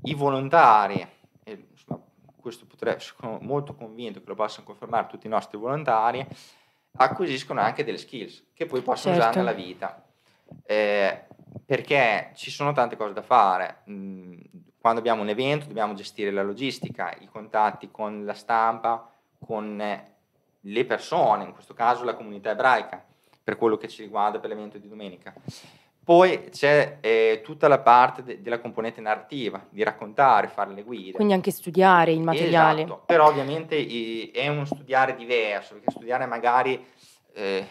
i 0.03 0.13
volontari, 0.13 1.05
e, 1.43 1.67
insomma, 1.71 1.99
questo 2.35 2.65
potrebbe, 2.65 2.99
sono 2.99 3.39
molto 3.41 3.73
convinto 3.75 4.19
che 4.19 4.27
lo 4.27 4.35
possano 4.35 4.65
confermare 4.65 5.07
tutti 5.07 5.27
i 5.27 5.29
nostri 5.29 5.57
volontari, 5.57 6.25
acquisiscono 6.99 7.61
anche 7.61 7.83
delle 7.83 7.97
skills 7.97 8.45
che 8.53 8.65
poi 8.65 8.81
possono 8.81 9.15
certo. 9.15 9.29
usare 9.29 9.45
nella 9.45 9.57
vita. 9.57 10.03
Eh, 10.65 11.25
perché 11.65 12.31
ci 12.35 12.51
sono 12.51 12.71
tante 12.73 12.95
cose 12.95 13.13
da 13.13 13.21
fare. 13.21 13.81
Mm, 13.89 14.39
quando 14.79 14.99
abbiamo 14.99 15.21
un 15.21 15.29
evento 15.29 15.65
dobbiamo 15.65 15.95
gestire 15.95 16.31
la 16.31 16.43
logistica, 16.43 17.13
i 17.19 17.27
contatti 17.27 17.89
con 17.89 18.23
la 18.23 18.33
stampa, 18.33 19.11
con 19.39 19.77
le 20.59 20.85
persone, 20.85 21.43
in 21.43 21.53
questo 21.53 21.73
caso 21.73 22.03
la 22.03 22.15
comunità 22.15 22.51
ebraica, 22.51 23.03
per 23.43 23.57
quello 23.57 23.77
che 23.77 23.87
ci 23.87 24.01
riguarda 24.01 24.39
per 24.39 24.49
l'evento 24.49 24.77
di 24.77 24.89
domenica. 24.89 25.33
Poi 26.07 26.47
c'è 26.51 26.99
eh, 27.01 27.41
tutta 27.43 27.67
la 27.67 27.79
parte 27.79 28.23
de- 28.23 28.41
della 28.41 28.59
componente 28.59 29.01
narrativa, 29.01 29.65
di 29.69 29.83
raccontare, 29.83 30.47
fare 30.47 30.71
le 30.71 30.83
guide. 30.83 31.11
Quindi 31.11 31.33
anche 31.33 31.51
studiare 31.51 32.13
il 32.13 32.21
materiale. 32.21 32.83
Esatto, 32.83 33.03
però 33.05 33.27
ovviamente 33.27 33.75
i- 33.75 34.31
è 34.31 34.47
uno 34.47 34.63
studiare 34.63 35.15
diverso, 35.15 35.73
perché 35.73 35.91
studiare 35.91 36.25
magari, 36.25 36.81
eh, 37.33 37.67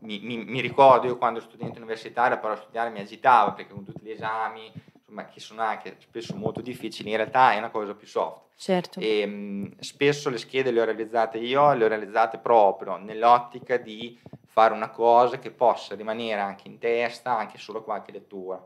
mi, 0.00 0.18
mi, 0.18 0.44
mi, 0.44 0.60
ricordo 0.60 1.06
io 1.06 1.16
quando 1.16 1.38
ero 1.38 1.48
studente 1.48 1.78
universitario, 1.78 2.40
parola 2.40 2.60
studiare 2.60 2.90
mi 2.90 2.98
agitava, 2.98 3.52
perché 3.52 3.72
con 3.72 3.84
tutti 3.84 4.00
gli 4.02 4.10
esami, 4.10 4.68
insomma, 5.06 5.26
che 5.26 5.40
sono 5.40 5.62
anche 5.62 5.96
spesso 6.00 6.34
molto 6.34 6.60
difficili, 6.60 7.10
in 7.10 7.16
realtà 7.16 7.52
è 7.52 7.58
una 7.58 7.70
cosa 7.70 7.94
più 7.94 8.06
soft. 8.06 8.44
Certo. 8.56 9.00
E, 9.00 9.24
mh, 9.24 9.32
mm, 9.32 9.66
spesso 9.78 10.28
le 10.30 10.38
schede 10.38 10.70
le 10.70 10.80
ho 10.80 10.84
realizzate 10.84 11.38
io, 11.38 11.72
le 11.74 11.84
ho 11.84 11.88
realizzate 11.88 12.38
proprio 12.38 12.96
nell'ottica 12.96 13.76
di 13.76 14.18
fare 14.46 14.72
una 14.72 14.90
cosa 14.90 15.38
che 15.38 15.50
possa 15.50 15.94
rimanere 15.94 16.40
anche 16.40 16.66
in 16.68 16.78
testa, 16.78 17.36
anche 17.36 17.58
solo 17.58 17.82
qualche 17.82 18.12
lettura, 18.12 18.62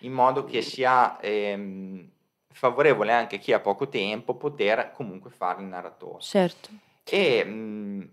in 0.00 0.12
modo 0.12 0.44
che 0.44 0.60
sia 0.62 1.18
ehm, 1.20 2.10
favorevole 2.52 3.12
anche 3.12 3.36
a 3.36 3.38
chi 3.38 3.52
ha 3.52 3.60
poco 3.60 3.88
tempo 3.88 4.34
poter 4.34 4.92
comunque 4.92 5.30
fare 5.30 5.62
il 5.62 5.68
narratore. 5.68 6.20
Certo. 6.20 6.68
E 7.04 7.44
mh, 7.44 8.10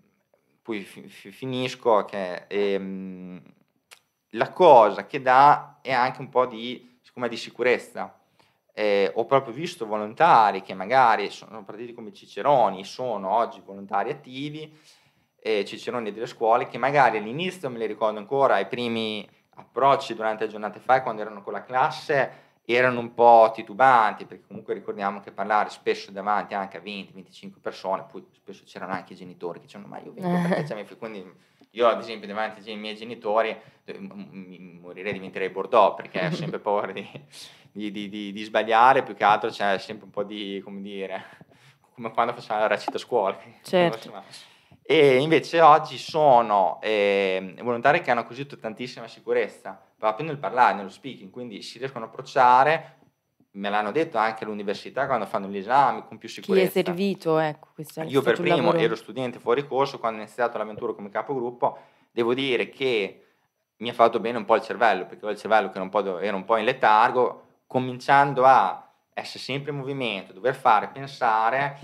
poi 0.62 0.82
fi- 0.84 1.10
finisco 1.10 2.06
che 2.06 2.46
ehm, 2.48 3.42
la 4.34 4.52
cosa 4.52 5.06
che 5.06 5.22
dà 5.22 5.80
è 5.82 5.92
anche 5.92 6.22
un 6.22 6.30
po' 6.30 6.46
di, 6.46 6.99
di 7.28 7.38
sicurezza. 7.38 8.18
Eh, 8.74 9.12
ho 9.14 9.26
proprio 9.26 9.54
visto 9.54 9.86
volontari 9.86 10.62
che 10.62 10.74
magari 10.74 11.30
sono 11.30 11.64
partiti 11.64 11.94
come 11.94 12.14
ciceroni, 12.14 12.86
sono 12.86 13.30
oggi 13.32 13.62
volontari 13.66 14.10
attivi, 14.12 14.74
eh, 15.42 15.66
ciceroni 15.66 16.12
delle 16.12 16.28
scuole 16.28 16.68
che 16.68 16.78
magari 16.78 17.18
all'inizio 17.18 17.70
me 17.70 17.78
li 17.78 17.86
ricordo 17.86 18.20
ancora, 18.20 18.56
ai 18.56 18.68
primi 18.68 19.28
approcci 19.56 20.16
durante 20.16 20.46
le 20.46 20.52
giornate 20.52 20.80
fa 20.80 21.02
quando 21.02 21.22
erano 21.22 21.42
con 21.42 21.54
la 21.54 21.64
classe 21.64 22.49
erano 22.74 23.00
un 23.00 23.14
po' 23.14 23.52
titubanti 23.54 24.26
perché 24.26 24.46
comunque 24.48 24.74
ricordiamo 24.74 25.20
che 25.20 25.32
parlare 25.32 25.70
spesso 25.70 26.12
davanti 26.12 26.54
anche 26.54 26.78
a 26.78 26.82
20-25 26.82 27.60
persone 27.62 28.06
poi 28.10 28.26
spesso 28.32 28.64
c'erano 28.66 28.94
anche 28.94 29.14
i 29.14 29.16
genitori 29.16 29.60
che 29.60 29.66
dicevano 29.66 29.90
ma 29.90 30.00
io 30.00 30.14
vengo 30.14 30.48
perché 30.48 30.64
c'è 30.64 30.76
mia 30.76 30.86
figlia 30.86 31.00
quindi 31.00 31.34
io 31.72 31.88
ad 31.88 32.00
esempio 32.00 32.28
davanti 32.28 32.68
ai 32.70 32.78
miei 32.78 32.96
genitori 32.96 33.56
morirei 34.80 35.14
diventerei 35.14 35.50
Bordeaux 35.50 35.96
perché 35.96 36.26
ho 36.26 36.32
sempre 36.36 36.60
paura 36.60 36.92
di, 36.92 37.08
di, 37.72 37.92
di, 37.92 38.10
di, 38.10 38.32
di, 38.32 38.44
sbagliare, 38.44 39.04
più 39.04 39.16
che 39.16 39.24
altro 39.24 39.50
c'è 39.50 39.78
sempre 39.78 40.06
un 40.06 40.12
po' 40.12 40.24
di, 40.24 40.62
come 40.64 40.82
dire, 40.82 41.24
come 41.94 42.12
quando 42.12 42.34
facciamo 42.34 42.62
la 42.62 42.68
recita 42.68 42.98
a 42.98 43.00
scuola. 43.00 43.38
Certo. 43.62 44.24
E 44.92 45.18
invece 45.18 45.62
oggi 45.62 46.00
sono 46.00 46.80
eh, 46.82 47.54
volontari 47.62 48.02
che 48.02 48.10
hanno 48.10 48.22
acquisito 48.22 48.58
tantissima 48.58 49.08
sicurezza 49.08 49.80
proprio 49.96 50.26
nel 50.26 50.40
parlare, 50.40 50.74
nello 50.74 50.90
speaking, 50.90 51.30
quindi 51.30 51.62
si 51.62 51.78
riescono 51.78 52.06
a 52.06 52.08
approcciare, 52.08 52.98
me 53.52 53.70
l'hanno 53.70 53.92
detto 53.92 54.18
anche 54.18 54.46
all'università 54.46 55.06
quando 55.06 55.28
fanno 55.28 55.48
gli 55.48 55.58
esami 55.58 56.06
con 56.08 56.18
più 56.18 56.28
sicurezza. 56.28 56.72
Chi 56.72 56.80
è 56.80 56.84
servito, 56.86 57.38
ecco. 57.38 57.68
Io 58.08 58.24
per 58.24 58.38
primo 58.38 58.74
ero 58.74 58.96
studente 58.96 59.38
fuori 59.38 59.68
corso, 59.68 60.00
quando 60.00 60.18
ho 60.18 60.24
iniziato 60.24 60.58
l'avventura 60.58 60.94
come 60.94 61.12
capogruppo, 61.12 61.78
devo 62.10 62.34
dire 62.34 62.70
che 62.72 63.26
mi 63.78 63.90
ha 63.90 63.94
fatto 63.94 64.20
bene 64.20 64.40
un 64.40 64.46
po' 64.46 64.56
il 64.56 64.64
cervello, 64.64 65.06
perché 65.06 65.24
ho 65.24 65.30
il 65.30 65.38
cervello 65.38 65.68
che 65.68 65.76
era 65.76 65.84
un 65.84 65.90
po', 65.90 66.18
era 66.18 66.36
un 66.36 66.46
po 66.46 66.58
in 66.58 66.66
letargo, 66.66 67.44
cominciando 67.68 68.44
a 68.44 68.92
essere 69.14 69.38
sempre 69.38 69.70
in 69.70 69.78
movimento, 69.78 70.34
dover 70.34 70.56
fare, 70.56 70.88
pensare, 70.88 71.78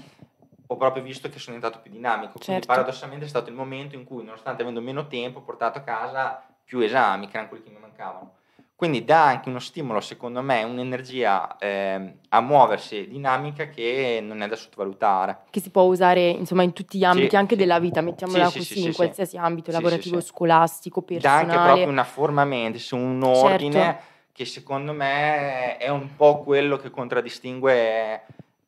ho 0.68 0.78
proprio 0.78 1.04
visto 1.04 1.30
che 1.30 1.40
sono 1.40 1.56
diventato 1.56 1.82
più 1.82 1.92
dinamico. 1.92 2.34
Certo. 2.34 2.46
Quindi 2.46 2.66
paradossalmente 2.66 3.26
è 3.26 3.28
stato 3.28 3.50
il 3.50 3.56
momento 3.56 3.96
in 3.96 4.04
cui, 4.04 4.24
nonostante 4.24 4.62
avendo 4.62 4.82
meno 4.82 5.08
tempo, 5.08 5.40
ho 5.40 5.44
portato 5.44 5.80
a 5.80 5.82
casa 5.82 6.44
più 6.64 6.80
esami, 6.80 7.28
che 7.28 7.34
erano 7.34 7.50
quelli 7.50 7.64
che 7.64 7.70
mi 7.70 7.80
mancavano. 7.80 8.34
Quindi 8.76 9.06
dà 9.06 9.28
anche 9.28 9.48
uno 9.48 9.60
stimolo, 9.60 10.02
secondo 10.02 10.42
me, 10.42 10.64
un'energia 10.64 11.56
eh, 11.58 12.18
a 12.28 12.42
muoversi 12.42 13.08
dinamica 13.08 13.70
che 13.70 14.20
non 14.22 14.42
è 14.42 14.50
da 14.50 14.58
sottovalutare. 14.58 15.44
Che 15.50 15.62
si 15.62 15.70
può 15.70 15.84
usare 15.84 16.28
insomma 16.28 16.64
in 16.64 16.74
tutti 16.74 16.98
gli 16.98 17.06
ambiti 17.06 17.30
sì, 17.30 17.36
anche 17.38 17.56
sì. 17.56 17.62
della 17.62 17.80
vita, 17.80 18.02
mettiamola 18.02 18.50
sì, 18.50 18.58
così, 18.58 18.84
in 18.84 18.94
qualsiasi 18.94 19.38
ambito 19.38 19.72
lavorativo, 19.72 20.20
scolastico, 20.20 21.04
personale. 21.04 21.46
Dà 21.46 21.54
anche 21.54 21.66
proprio 21.66 21.88
una 21.88 22.04
forma 22.04 22.44
mente, 22.44 22.80
su 22.80 22.98
un 22.98 23.24
ordine 23.24 23.72
certo. 23.72 24.04
che 24.34 24.44
secondo 24.44 24.92
me 24.92 25.78
è 25.78 25.88
un 25.88 26.14
po' 26.18 26.40
quello 26.40 26.76
che 26.76 26.90
contraddistingue 26.90 28.26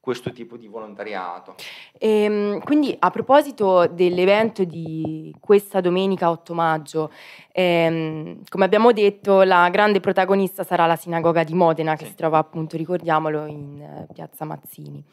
questo 0.07 0.31
tipo 0.31 0.55
di 0.55 0.67
volontariato. 0.69 1.55
E, 1.97 2.09
ehm, 2.21 2.59
quindi 2.63 2.95
a 2.97 3.09
proposito 3.09 3.87
dell'evento 3.87 4.63
di 4.63 5.35
questa 5.37 5.81
domenica 5.81 6.29
8 6.29 6.53
maggio, 6.53 7.11
ehm, 7.51 8.43
come 8.47 8.63
abbiamo 8.63 8.93
detto 8.93 9.41
la 9.41 9.67
grande 9.67 9.99
protagonista 9.99 10.63
sarà 10.63 10.85
la 10.85 10.95
sinagoga 10.95 11.43
di 11.43 11.53
Modena 11.53 11.97
che 11.97 12.05
sì. 12.05 12.11
si 12.11 12.15
trova 12.15 12.37
appunto, 12.37 12.77
ricordiamolo, 12.77 13.47
in 13.47 14.05
uh, 14.07 14.13
piazza 14.13 14.45
Mazzini. 14.45 15.03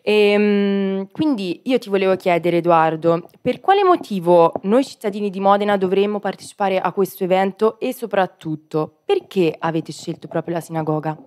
E, 0.00 0.12
ehm, 0.12 1.08
quindi 1.10 1.62
io 1.64 1.80
ti 1.80 1.88
volevo 1.88 2.14
chiedere 2.14 2.58
Edoardo, 2.58 3.28
per 3.40 3.58
quale 3.58 3.82
motivo 3.82 4.52
noi 4.62 4.84
cittadini 4.84 5.28
di 5.28 5.40
Modena 5.40 5.76
dovremmo 5.76 6.20
partecipare 6.20 6.78
a 6.78 6.92
questo 6.92 7.24
evento 7.24 7.80
e 7.80 7.92
soprattutto 7.92 8.98
perché 9.04 9.52
avete 9.58 9.90
scelto 9.90 10.28
proprio 10.28 10.54
la 10.54 10.60
sinagoga? 10.60 11.18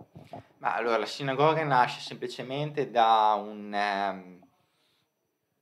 Ma 0.59 0.75
allora, 0.75 0.97
la 0.97 1.05
sinagoga 1.05 1.63
nasce 1.63 2.01
semplicemente 2.01 2.91
da, 2.91 3.33
un, 3.41 3.71
um, 3.73 4.39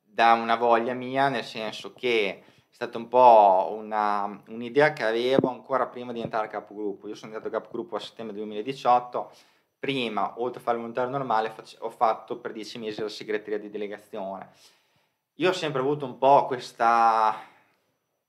da 0.02 0.34
una 0.34 0.56
voglia 0.56 0.94
mia, 0.94 1.30
nel 1.30 1.44
senso 1.44 1.94
che 1.94 2.44
è 2.44 2.44
stata 2.68 2.98
un 2.98 3.08
po' 3.08 3.76
una, 3.78 4.42
un'idea 4.48 4.94
che 4.94 5.04
avevo 5.04 5.50
ancora 5.50 5.86
prima 5.86 6.08
di 6.08 6.14
diventare 6.16 6.48
capogruppo. 6.48 7.08
Io 7.08 7.14
sono 7.14 7.32
diventato 7.32 7.54
capogruppo 7.56 7.96
a 7.96 8.00
settembre 8.00 8.36
2018. 8.38 9.32
Prima, 9.78 10.34
oltre 10.42 10.60
a 10.60 10.64
fare 10.64 10.78
il 10.78 10.82
volontario 10.82 11.12
normale, 11.12 11.52
face- 11.52 11.78
ho 11.80 11.92
fatto 11.92 12.40
per 12.40 12.52
dieci 12.52 12.80
mesi 12.80 13.00
la 13.00 13.08
segreteria 13.08 13.60
di 13.60 13.70
delegazione. 13.70 14.50
Io 15.36 15.50
ho 15.50 15.54
sempre 15.54 15.82
avuto 15.82 16.06
un 16.06 16.18
po' 16.18 16.48
questa, 16.48 17.40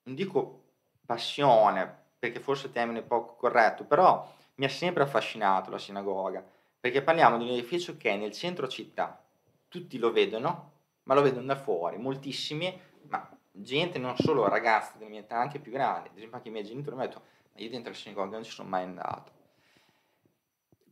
non 0.02 0.14
dico 0.14 0.64
passione, 1.06 1.90
perché 2.18 2.40
forse 2.40 2.66
il 2.66 2.72
termine 2.72 2.98
è 2.98 3.04
poco 3.04 3.37
corretto, 3.37 3.84
però 3.84 4.30
mi 4.56 4.66
ha 4.66 4.68
sempre 4.68 5.04
affascinato 5.04 5.70
la 5.70 5.78
sinagoga 5.78 6.44
perché 6.80 7.02
parliamo 7.02 7.38
di 7.38 7.44
un 7.44 7.50
edificio 7.50 7.97
che 7.97 8.11
è 8.11 8.16
nel 8.16 8.32
centro 8.32 8.68
città, 8.68 9.23
tutti 9.68 9.99
lo 9.99 10.12
vedono, 10.12 10.73
ma 11.04 11.14
lo 11.14 11.23
vedono 11.23 11.47
da 11.47 11.56
fuori, 11.56 11.97
moltissimi, 11.97 12.80
ma 13.08 13.28
gente 13.50 13.99
non 13.99 14.16
solo 14.16 14.49
ragazzi 14.49 14.99
della 14.99 15.11
mia 15.11 15.20
età, 15.20 15.38
anche 15.38 15.58
più 15.58 15.73
grandi, 15.73 16.08
ad 16.08 16.16
esempio 16.16 16.37
anche 16.37 16.49
i 16.49 16.52
miei 16.52 16.64
genitori 16.64 16.97
mi 16.97 17.02
hanno 17.02 17.11
detto, 17.11 17.25
ma 17.54 17.61
io 17.61 17.70
dentro 17.70 17.90
la 17.90 17.97
sinagoga 17.97 18.30
non 18.30 18.44
ci 18.44 18.52
sono 18.52 18.68
mai 18.68 18.85
andato. 18.85 19.32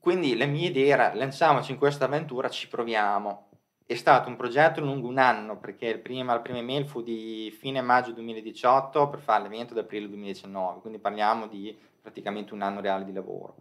Quindi 0.01 0.37
la 0.37 0.47
mia 0.47 0.69
idea 0.69 0.95
era, 0.95 1.15
lanciamoci 1.15 1.73
in 1.73 1.79
questa 1.79 2.05
avventura, 2.05 2.49
ci 2.49 2.69
proviamo. 2.69 3.49
È 3.85 3.95
stato 3.95 4.29
un 4.29 4.37
progetto 4.37 4.81
lungo 4.81 5.09
un 5.09 5.19
anno, 5.19 5.59
perché 5.59 5.87
il 5.87 5.99
prima, 6.01 6.33
la 6.33 6.41
prima 6.41 6.59
email 6.59 6.87
fu 6.87 7.03
di 7.03 7.55
fine 7.59 7.81
maggio 7.81 8.13
2018 8.13 9.09
per 9.09 9.21
fare 9.21 9.43
l'evento 9.45 9.73
ad 9.73 9.81
aprile 9.81 10.09
2019, 10.09 10.81
quindi 10.81 10.99
parliamo 10.99 11.47
di 11.47 11.77
praticamente 12.01 12.55
un 12.55 12.63
anno 12.63 12.81
reale 12.81 13.05
di 13.05 13.13
lavoro. 13.13 13.57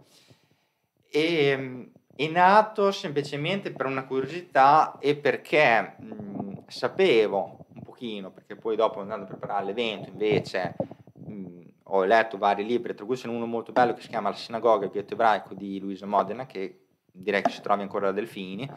E 1.10 1.92
è 2.16 2.28
nato 2.30 2.92
semplicemente 2.92 3.72
per 3.72 3.88
una 3.88 4.06
curiosità 4.06 4.98
e 5.00 5.18
perché 5.18 5.96
mh, 6.00 6.64
sapevo 6.68 7.66
un 7.74 7.82
pochino, 7.84 8.32
perché 8.32 8.56
poi 8.56 8.78
dopo 8.78 9.02
andando 9.02 9.26
a 9.26 9.28
preparare 9.28 9.66
l'evento 9.66 10.10
invece 10.10 10.76
mh, 11.14 11.62
ho 11.84 12.04
letto 12.06 12.38
vari 12.38 12.66
libri, 12.66 12.96
tra 12.96 13.06
cui 13.06 13.18
ce 13.18 13.28
uno 13.28 13.46
molto 13.46 13.74
bello 13.74 13.94
che 13.94 14.02
si 14.02 14.08
chiama 14.08 14.30
La 14.30 14.36
sinagoga, 14.36 14.86
il 14.86 14.92
ghetto 14.92 15.14
ebraico 15.14 15.54
di 15.54 15.78
Luisa 15.80 16.06
Modena, 16.06 16.46
che 16.46 16.86
direi 17.12 17.42
che 17.42 17.50
si 17.50 17.62
trova 17.62 17.82
ancora 17.82 18.08
da 18.08 18.14
Delfini, 18.14 18.70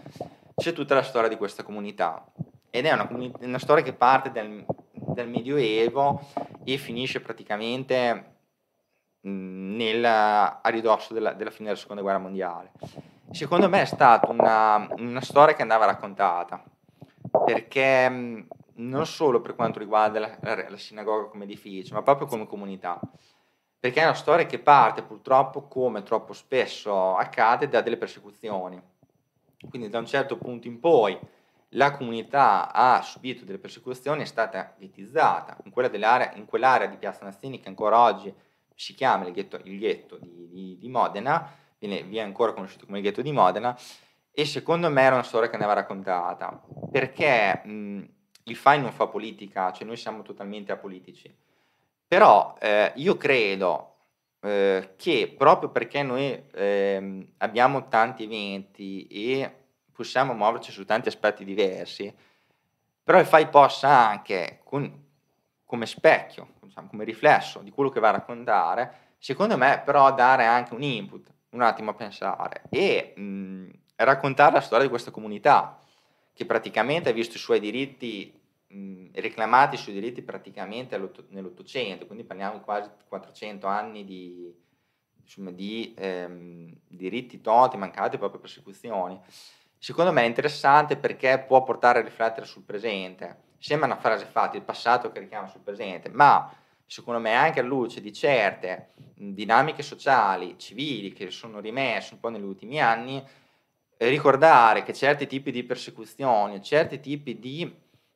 c'è 0.57 0.73
tutta 0.73 0.97
la 0.97 1.03
storia 1.03 1.29
di 1.29 1.37
questa 1.37 1.63
comunità. 1.63 2.27
Ed 2.71 2.87
è 2.87 2.93
una, 2.93 3.09
una 3.41 3.59
storia 3.59 3.85
che 3.85 3.93
parte 3.93 4.33
dal, 4.33 4.65
dal 4.91 5.29
Medioevo 5.29 6.21
e 6.65 6.77
finisce 6.77 7.21
praticamente 7.21 8.35
nel, 9.21 10.05
a 10.05 10.61
ridosso 10.65 11.15
della, 11.15 11.35
della 11.35 11.51
fine 11.51 11.69
della 11.69 11.81
seconda 11.81 12.03
guerra 12.03 12.19
mondiale 12.19 12.73
secondo 13.31 13.69
me 13.69 13.83
è 13.83 13.87
stata 13.87 14.31
una, 14.31 14.89
una 14.97 15.21
storia 15.21 15.55
che 15.55 15.63
andava 15.63 15.85
raccontata, 15.85 16.63
perché 17.45 18.47
non 18.75 19.07
solo 19.07 19.41
per 19.41 19.55
quanto 19.55 19.79
riguarda 19.79 20.19
la, 20.19 20.67
la, 20.69 20.77
sinagoga 20.77 21.29
come 21.29 21.45
edificio, 21.45 21.95
ma 21.95 22.03
proprio 22.03 22.27
come 22.27 22.47
comunità. 22.47 23.01
Perché 23.81 24.01
è 24.01 24.05
una 24.05 24.15
storia 24.15 24.47
che 24.47 24.59
parte 24.59 25.03
purtroppo, 25.03 25.69
come 25.69 26.03
troppo 26.03 26.33
spesso 26.33 27.17
accade, 27.17 27.69
da 27.69 27.81
delle 27.81 27.97
persecuzioni. 27.97 28.81
Quindi 29.69 29.89
da 29.89 29.99
un 29.99 30.07
certo 30.07 30.37
punto 30.37 30.67
in 30.67 30.81
poi 30.81 31.19
la 31.73 31.93
comunità 31.93 32.73
ha 32.73 33.03
subito 33.03 33.45
delle 33.45 33.59
persecuzioni, 33.59 34.23
è 34.23 34.27
stata 34.27 34.75
ghettizzata. 34.79 35.57
In, 35.65 35.73
in 36.35 36.47
quell'area 36.47 36.87
di 36.87 36.97
Piazza 36.97 37.25
Nazzini, 37.25 37.61
che 37.61 37.69
ancora 37.69 38.01
oggi 38.01 38.33
si 38.75 38.95
chiama 38.95 39.27
il 39.27 39.33
ghetto, 39.33 39.61
il 39.65 39.79
ghetto 39.79 40.19
di, 40.19 40.49
di, 40.49 40.79
di 40.79 40.89
Modena, 40.89 41.53
viene, 41.79 42.03
viene 42.03 42.27
ancora 42.27 42.53
conosciuto 42.53 42.87
come 42.87 42.99
il 42.99 43.05
ghetto 43.05 43.23
di 43.23 43.33
Modena, 43.33 43.77
e 44.31 44.45
secondo 44.45 44.89
me 44.91 45.03
era 45.03 45.15
una 45.15 45.25
storia 45.25 45.49
che 45.49 45.55
andava 45.55 45.73
raccontata, 45.73 46.63
perché 46.91 47.61
mh, 47.65 48.05
il 48.45 48.57
FAI 48.57 48.81
non 48.81 48.93
fa 48.93 49.07
politica, 49.07 49.73
cioè 49.73 49.87
noi 49.87 49.97
siamo 49.97 50.23
totalmente 50.23 50.73
apolitici, 50.73 51.35
però 52.07 52.57
eh, 52.61 52.93
io 52.97 53.17
credo 53.17 53.97
eh, 54.41 54.95
che 54.97 55.35
proprio 55.37 55.71
perché 55.71 56.03
noi 56.03 56.45
eh, 56.55 57.29
abbiamo 57.39 57.89
tanti 57.89 58.25
eventi 58.25 59.07
e 59.09 59.53
possiamo 59.93 60.33
muoverci 60.35 60.71
su 60.71 60.85
tanti 60.85 61.09
aspetti 61.09 61.45
diversi, 61.45 62.15
però 63.03 63.19
il 63.19 63.27
FAI 63.27 63.49
possa 63.49 64.09
anche, 64.09 64.61
con, 64.63 65.07
come 65.65 65.87
specchio, 65.87 66.55
diciamo, 66.63 66.89
come 66.89 67.05
riflesso 67.05 67.61
di 67.61 67.71
quello 67.71 67.91
che 67.91 68.01
va 68.01 68.11
a 68.11 68.13
raccontare, 68.13 69.15
secondo 69.19 69.57
me 69.57 69.83
però 69.85 70.15
dare 70.15 70.45
anche 70.45 70.75
un 70.75 70.83
input 70.83 71.33
un 71.51 71.63
attimo 71.63 71.91
a 71.91 71.95
pensare 71.95 72.63
e 72.71 73.15
mh, 73.17 73.71
raccontare 73.97 74.55
la 74.55 74.61
storia 74.61 74.85
di 74.85 74.91
questa 74.91 75.11
comunità 75.11 75.81
che 76.33 76.45
praticamente 76.45 77.09
ha 77.09 77.13
visto 77.13 77.37
i 77.37 77.41
suoi 77.41 77.59
diritti 77.59 78.33
mh, 78.69 79.07
reclamati, 79.15 79.75
i 79.75 79.79
suoi 79.79 79.95
diritti 79.95 80.23
praticamente 80.23 80.97
nell'Ottocento, 81.31 82.07
quindi 82.07 82.25
parliamo 82.25 82.59
di 82.59 82.61
quasi 82.61 82.91
400 83.09 83.67
anni 83.67 84.05
di, 84.05 84.55
insomma, 85.21 85.51
di 85.51 85.95
ehm, 85.97 86.73
diritti 86.87 87.41
tolti, 87.41 87.77
mancati 87.77 88.19
proprio 88.19 88.41
persecuzioni. 88.41 89.21
Secondo 89.79 90.13
me 90.13 90.23
è 90.23 90.27
interessante 90.27 90.97
perché 90.97 91.45
può 91.47 91.63
portare 91.63 92.01
a 92.01 92.03
riflettere 92.03 92.47
sul 92.47 92.63
presente. 92.63 93.47
Sembra 93.59 93.87
una 93.87 93.97
frase 93.97 94.27
fatta, 94.27 94.57
il 94.57 94.63
passato 94.63 95.11
che 95.11 95.21
richiama 95.21 95.49
sul 95.49 95.61
presente, 95.61 96.09
ma 96.09 96.53
secondo 96.89 97.21
me 97.21 97.35
anche 97.35 97.61
alla 97.61 97.69
luce 97.69 98.01
di 98.01 98.13
certe 98.15 98.93
dinamiche 99.15 99.83
sociali, 99.83 100.59
civili 100.59 101.13
che 101.13 101.31
sono 101.31 101.61
rimesse 101.61 102.15
un 102.15 102.21
po' 102.21 102.31
negli 102.31 102.43
ultimi 102.43 102.81
anni, 102.81 103.23
ricordare 103.99 104.83
che 104.83 104.95
certi 104.95 105.27
tipi 105.27 105.51
di 105.51 105.65
persecuzioni, 105.65 106.63
certi 106.63 106.99
tipi 106.99 107.39
di 107.39 107.71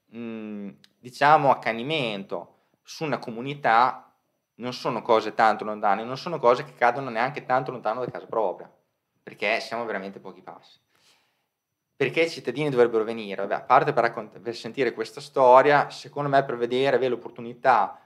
mh, 0.07 0.69
diciamo 0.99 1.51
accanimento 1.51 2.69
su 2.83 3.05
una 3.05 3.19
comunità 3.19 4.11
non 4.55 4.73
sono 4.73 5.03
cose 5.03 5.35
tanto 5.35 5.65
lontane, 5.65 6.03
non 6.05 6.17
sono 6.17 6.39
cose 6.39 6.65
che 6.65 6.75
cadono 6.75 7.11
neanche 7.11 7.45
tanto 7.45 7.73
lontano 7.73 8.05
da 8.05 8.11
casa 8.11 8.27
propria, 8.27 8.73
perché 9.23 9.61
siamo 9.61 9.85
veramente 9.85 10.19
pochi 10.19 10.41
passi. 10.41 10.79
Perché 11.95 12.23
i 12.23 12.31
cittadini 12.31 12.71
dovrebbero 12.71 13.05
venire? 13.05 13.43
Vabbè, 13.43 13.55
a 13.55 13.63
parte 13.63 13.93
per, 13.93 14.05
raccont- 14.05 14.41
per 14.41 14.57
sentire 14.57 14.93
questa 14.93 15.21
storia, 15.21 15.91
secondo 15.91 16.29
me 16.29 16.43
per 16.45 16.57
vedere, 16.57 16.97
avere 16.97 17.11
l'opportunità 17.11 18.02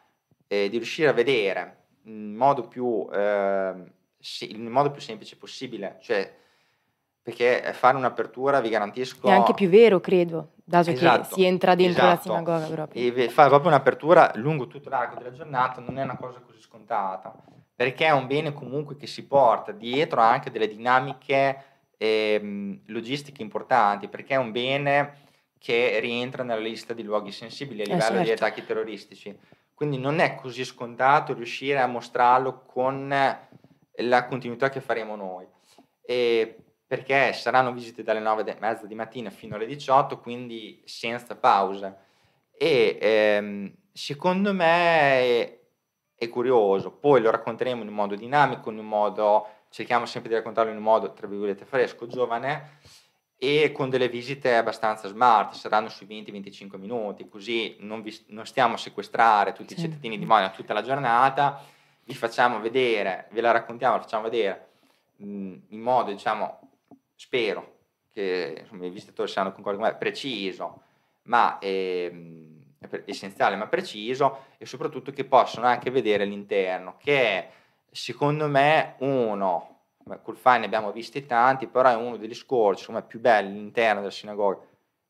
eh, 0.47 0.69
di 0.69 0.77
riuscire 0.77 1.09
a 1.09 1.13
vedere 1.13 1.77
in 2.05 2.35
modo 2.35 2.69
più, 2.69 3.09
eh, 3.13 3.75
in 4.41 4.67
modo 4.69 4.91
più 4.91 5.01
semplice 5.01 5.37
possibile, 5.37 5.99
cioè 6.01 6.33
perché 7.23 7.73
fare 7.73 7.97
un'apertura 7.97 8.61
vi 8.61 8.69
garantisco... 8.69 9.27
È 9.27 9.33
anche 9.33 9.53
più 9.55 9.69
vero, 9.69 9.99
credo, 9.99 10.53
dato 10.63 10.91
Esatto, 10.91 11.29
che 11.29 11.35
si 11.35 11.45
entra 11.45 11.75
dentro 11.75 12.05
la 12.05 12.13
esatto. 12.13 12.29
sinagoga 12.29 12.67
proprio. 12.67 13.15
E 13.15 13.29
fare 13.31 13.49
proprio 13.49 13.71
un'apertura 13.71 14.31
lungo 14.37 14.69
tutto 14.69 14.89
l'arco 14.89 15.17
della 15.17 15.33
giornata 15.33 15.81
non 15.81 15.99
è 15.99 16.05
una 16.05 16.17
cosa 16.17 16.39
così 16.39 16.61
scontata, 16.61 17.35
perché 17.75 18.07
è 18.07 18.13
un 18.13 18.29
bene 18.29 18.53
comunque 18.53 18.97
che 18.97 19.09
si 19.09 19.27
porta 19.27 19.73
dietro 19.73 20.21
anche 20.21 20.53
delle 20.53 20.69
dinamiche 20.69 21.65
ehm, 21.97 22.83
logistiche 22.87 23.43
importanti, 23.43 24.07
perché 24.07 24.35
è 24.35 24.39
un 24.39 24.53
bene 24.53 25.25
che 25.59 25.99
rientra 25.99 26.45
nella 26.45 26.61
lista 26.61 26.95
di 26.95 27.03
luoghi 27.03 27.33
sensibili 27.33 27.81
a 27.81 27.85
Eh, 27.87 27.89
livello 27.89 28.21
di 28.21 28.27
certo. 28.27 28.45
attacchi 28.45 28.65
terroristici. 28.65 29.37
Quindi 29.77 29.99
non 29.99 30.21
è 30.21 30.37
così 30.37 30.65
scontato 30.65 31.35
riuscire 31.35 31.79
a 31.79 31.87
mostrarlo 31.87 32.65
con 32.65 33.11
la 33.11 34.27
continuità 34.27 34.71
che 34.71 34.81
faremo 34.81 35.17
noi. 35.17 35.47
E 36.01 36.57
perché 36.87 37.35
saranno 37.35 37.75
visite 37.75 38.03
dalle 38.03 38.21
9 38.21 38.43
e 38.47 38.57
mezza 38.59 38.87
di 38.87 38.95
mattina 38.95 39.29
fino 39.29 39.57
alle 39.57 39.67
18, 39.67 40.19
quindi 40.19 40.83
senza 40.87 41.37
pausa. 41.37 41.95
E 42.57 42.97
ehm, 42.99 43.71
secondo 43.93 44.55
me 44.55 44.71
è, 44.71 45.61
è 46.15 46.29
curioso, 46.31 46.93
poi 46.93 47.21
lo 47.21 47.31
racconteremo 47.31 47.83
in 47.83 47.89
un 47.89 47.95
modo 47.95 48.15
dinamico, 48.15 48.71
in 48.71 48.79
un 48.79 48.89
modo, 48.89 49.47
cerchiamo 49.69 50.07
sempre 50.07 50.31
di 50.31 50.37
raccontarlo 50.37 50.71
in 50.71 50.79
un 50.79 50.85
modo, 50.85 51.13
tra 51.13 51.27
virgolette, 51.27 51.67
fresco, 51.67 52.07
giovane, 52.07 52.79
e 53.39 53.71
con 53.73 53.91
delle 53.91 54.09
visite 54.09 54.55
abbastanza 54.57 55.09
smart, 55.09 55.55
saranno 55.55 55.89
sui 55.89 56.07
20-25 56.07 56.79
minuti, 56.79 57.29
così 57.29 57.77
non, 57.81 58.01
vi, 58.03 58.17
non 58.29 58.47
stiamo 58.47 58.75
a 58.75 58.79
sequestrare 58.79 59.53
tutti 59.53 59.75
Sì. 59.75 59.81
i 59.81 59.83
cittadini 59.85 60.19
di 60.19 60.25
Modena 60.25 60.51
tutta 60.51 60.73
la 60.73 60.83
giornata, 60.83 61.63
vi 62.05 62.15
facciamo 62.15 62.61
vedere, 62.61 63.29
ve 63.33 63.41
la 63.41 63.51
raccontiamo, 63.51 63.97
la 63.97 64.03
facciamo 64.03 64.23
vedere 64.23 64.69
mh, 65.17 65.55
in 65.69 65.81
modo, 65.81 66.11
diciamo, 66.13 66.61
spero 67.15 67.75
che 68.13 68.59
insomma, 68.61 68.87
i 68.87 68.91
visitatori 68.91 69.29
siano 69.29 69.53
concordi 69.53 69.79
con 69.79 69.89
me, 69.89 69.95
preciso, 69.97 70.83
ma 71.25 71.59
pre- 71.59 73.03
essenziale 73.05 73.57
ma 73.57 73.67
preciso 73.67 74.45
e 74.59 74.65
soprattutto 74.67 75.11
che 75.11 75.25
possono 75.25 75.67
anche 75.67 75.91
vedere 75.91 76.25
l'interno, 76.25 76.97
che 76.99 77.21
è 77.21 77.51
secondo 77.91 78.47
me 78.49 78.95
uno, 78.99 79.76
ma 80.07 80.19
col 80.19 80.37
FAI 80.37 80.61
ne 80.61 80.67
abbiamo 80.67 80.93
visti 80.93 81.27
tanti, 81.27 81.67
però 81.67 81.91
è 81.91 81.97
uno 81.97 82.17
degli 82.17 82.35
scorci 82.35 82.91
me, 82.93 83.03
più 83.03 83.21
belli 83.21 83.49
all'interno 83.51 84.01
della 84.01 84.13
sinagoga, 84.13 84.61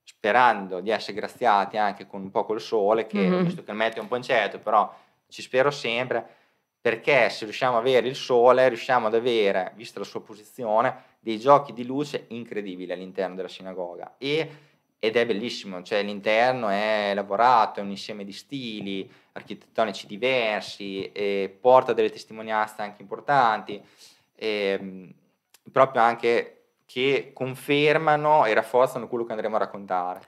sperando 0.02 0.80
di 0.80 0.90
essere 0.90 1.14
graziati 1.14 1.76
anche 1.76 2.06
con 2.06 2.22
un 2.22 2.30
po' 2.30 2.44
col 2.44 2.60
sole, 2.60 3.06
che 3.06 3.28
Mhm. 3.28 3.44
visto 3.44 3.62
che 3.62 3.70
il 3.70 3.76
meteo 3.76 3.98
è 3.98 4.02
un 4.02 4.08
po' 4.08 4.16
incerto, 4.16 4.58
però 4.58 4.92
ci 5.28 5.42
spero 5.42 5.70
sempre, 5.70 6.26
perché 6.80 7.28
se 7.28 7.44
riusciamo 7.44 7.76
ad 7.76 7.82
avere 7.82 8.08
il 8.08 8.14
sole, 8.14 8.68
riusciamo 8.68 9.08
ad 9.08 9.14
avere, 9.14 9.72
vista 9.74 9.98
la 9.98 10.04
sua 10.04 10.22
posizione, 10.22 11.14
dei 11.20 11.38
giochi 11.38 11.72
di 11.72 11.84
luce 11.84 12.24
incredibili 12.28 12.92
all'interno 12.92 13.34
della 13.34 13.48
sinagoga. 13.48 14.14
E, 14.16 14.50
ed 14.98 15.16
è 15.16 15.26
bellissimo, 15.26 15.82
cioè 15.82 16.02
l'interno 16.02 16.68
è 16.68 17.12
lavorato, 17.14 17.80
è 17.80 17.82
un 17.82 17.90
insieme 17.90 18.24
di 18.24 18.32
stili 18.32 19.10
architettonici 19.32 20.06
diversi, 20.06 21.12
porta 21.60 21.92
delle 21.92 22.10
testimonianze 22.10 22.80
anche 22.80 23.02
importanti, 23.02 23.84
e, 24.36 25.14
proprio 25.72 26.02
anche 26.02 26.52
che 26.86 27.32
confermano 27.34 28.44
e 28.44 28.54
rafforzano 28.54 29.08
quello 29.08 29.24
che 29.24 29.32
andremo 29.32 29.56
a 29.56 29.60
raccontare. 29.60 30.20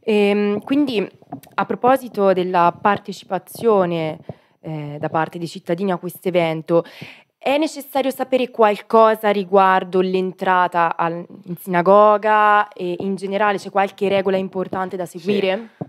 Ehm, 0.00 0.62
quindi, 0.62 1.06
a 1.54 1.66
proposito 1.66 2.32
della 2.32 2.76
partecipazione 2.80 4.18
eh, 4.60 4.96
da 4.98 5.08
parte 5.08 5.38
dei 5.38 5.46
cittadini 5.46 5.92
a 5.92 5.98
questo 5.98 6.28
evento, 6.28 6.84
è 7.36 7.56
necessario 7.56 8.10
sapere 8.10 8.50
qualcosa 8.50 9.30
riguardo 9.30 10.00
l'entrata 10.00 10.96
al- 10.96 11.24
in 11.44 11.56
sinagoga 11.56 12.68
e 12.68 12.96
in 12.98 13.14
generale 13.14 13.58
c'è 13.58 13.70
qualche 13.70 14.08
regola 14.08 14.36
importante 14.36 14.96
da 14.96 15.06
seguire? 15.06 15.70
Sì, 15.78 15.87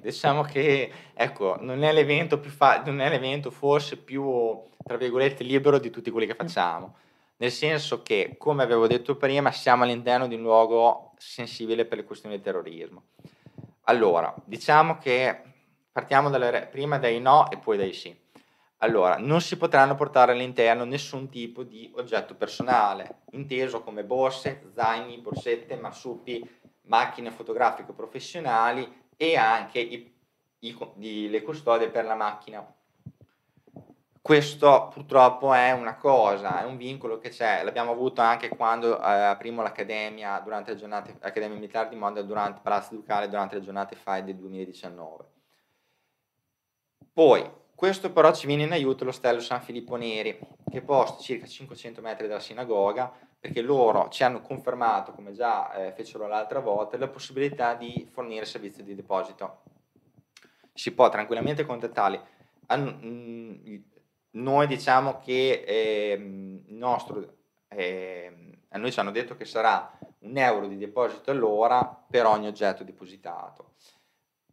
diciamo 0.00 0.42
che 0.42 0.92
ecco, 1.14 1.56
non 1.60 1.82
è 1.82 1.92
l'evento 1.92 2.38
più 2.38 2.50
fa- 2.50 2.82
non 2.84 3.00
è 3.00 3.08
l'evento 3.08 3.50
forse 3.50 3.96
più 3.96 4.62
tra 4.84 4.96
virgolette 4.96 5.42
libero 5.42 5.78
di 5.78 5.90
tutti 5.90 6.10
quelli 6.10 6.26
che 6.26 6.34
facciamo. 6.34 6.96
Nel 7.38 7.50
senso 7.50 8.02
che, 8.02 8.36
come 8.38 8.62
avevo 8.62 8.86
detto 8.86 9.16
prima, 9.16 9.50
siamo 9.52 9.82
all'interno 9.82 10.26
di 10.26 10.36
un 10.36 10.42
luogo 10.42 11.12
sensibile 11.18 11.84
per 11.84 11.98
le 11.98 12.04
questioni 12.04 12.34
del 12.36 12.44
terrorismo. 12.44 13.02
Allora, 13.88 14.34
diciamo 14.44 14.96
che 14.96 15.42
partiamo 15.92 16.30
dalle 16.30 16.68
prima 16.70 16.98
dai 16.98 17.20
no 17.20 17.50
e 17.50 17.58
poi 17.58 17.76
dai 17.76 17.92
sì. 17.92 18.16
Allora, 18.78 19.16
non 19.18 19.40
si 19.40 19.56
potranno 19.56 19.94
portare 19.94 20.32
all'interno 20.32 20.84
nessun 20.84 21.28
tipo 21.28 21.62
di 21.62 21.90
oggetto 21.96 22.34
personale, 22.34 23.22
inteso 23.32 23.82
come 23.82 24.04
borse, 24.04 24.70
zaini, 24.74 25.18
borsette, 25.18 25.76
marsupi, 25.76 26.46
macchine 26.82 27.30
fotografiche 27.30 27.92
professionali 27.92 29.04
e 29.16 29.36
anche 29.36 29.78
i- 29.78 30.14
i 30.60 30.78
di- 30.94 31.28
le 31.28 31.42
custodie 31.42 31.88
per 31.88 32.04
la 32.04 32.14
macchina. 32.14 32.64
Questo 34.20 34.90
purtroppo 34.92 35.52
è 35.52 35.70
una 35.70 35.94
cosa, 35.96 36.60
è 36.60 36.64
un 36.64 36.76
vincolo 36.76 37.18
che 37.18 37.28
c'è, 37.28 37.62
l'abbiamo 37.62 37.92
avuto 37.92 38.22
anche 38.22 38.48
quando 38.48 38.98
eh, 38.98 39.02
aprimo 39.08 39.62
l'accademia 39.62 40.40
durante 40.40 40.72
le 40.72 40.76
giornate, 40.78 41.16
l'Accademia 41.20 41.56
Militare 41.56 41.88
di 41.88 41.94
Modena 41.94 42.26
durante 42.26 42.60
Palazzo 42.60 42.96
Ducale 42.96 43.28
durante 43.28 43.54
le 43.54 43.60
giornate 43.60 43.94
FAI 43.94 44.24
del 44.24 44.34
2019. 44.34 45.24
Poi, 47.12 47.48
questo 47.76 48.10
però 48.10 48.34
ci 48.34 48.48
viene 48.48 48.64
in 48.64 48.72
aiuto 48.72 49.04
lo 49.04 49.12
stello 49.12 49.38
San 49.38 49.60
Filippo 49.60 49.94
Neri, 49.94 50.36
che 50.68 50.82
posta 50.82 51.22
circa 51.22 51.46
500 51.46 52.00
metri 52.00 52.26
dalla 52.26 52.40
sinagoga, 52.40 53.12
perché 53.46 53.62
loro 53.62 54.08
ci 54.08 54.24
hanno 54.24 54.40
confermato, 54.40 55.12
come 55.12 55.32
già 55.32 55.72
eh, 55.72 55.92
fecero 55.92 56.26
l'altra 56.26 56.58
volta, 56.58 56.98
la 56.98 57.06
possibilità 57.06 57.74
di 57.74 58.08
fornire 58.10 58.44
servizio 58.44 58.82
di 58.82 58.96
deposito. 58.96 59.62
Si 60.74 60.92
può 60.92 61.08
tranquillamente 61.08 61.64
contattarli. 61.64 62.20
Han- 62.66 63.00
mm, 63.04 63.76
noi 64.32 64.66
diciamo 64.66 65.18
che 65.18 66.16
il 66.18 66.74
nostro, 66.74 67.36
ehm, 67.68 68.52
a 68.70 68.78
noi 68.78 68.90
ci 68.90 68.98
hanno 68.98 69.12
detto 69.12 69.36
che 69.36 69.44
sarà 69.44 69.96
un 70.20 70.36
euro 70.36 70.66
di 70.66 70.76
deposito 70.76 71.30
all'ora 71.30 71.84
per 71.84 72.26
ogni 72.26 72.48
oggetto 72.48 72.82
depositato. 72.82 73.74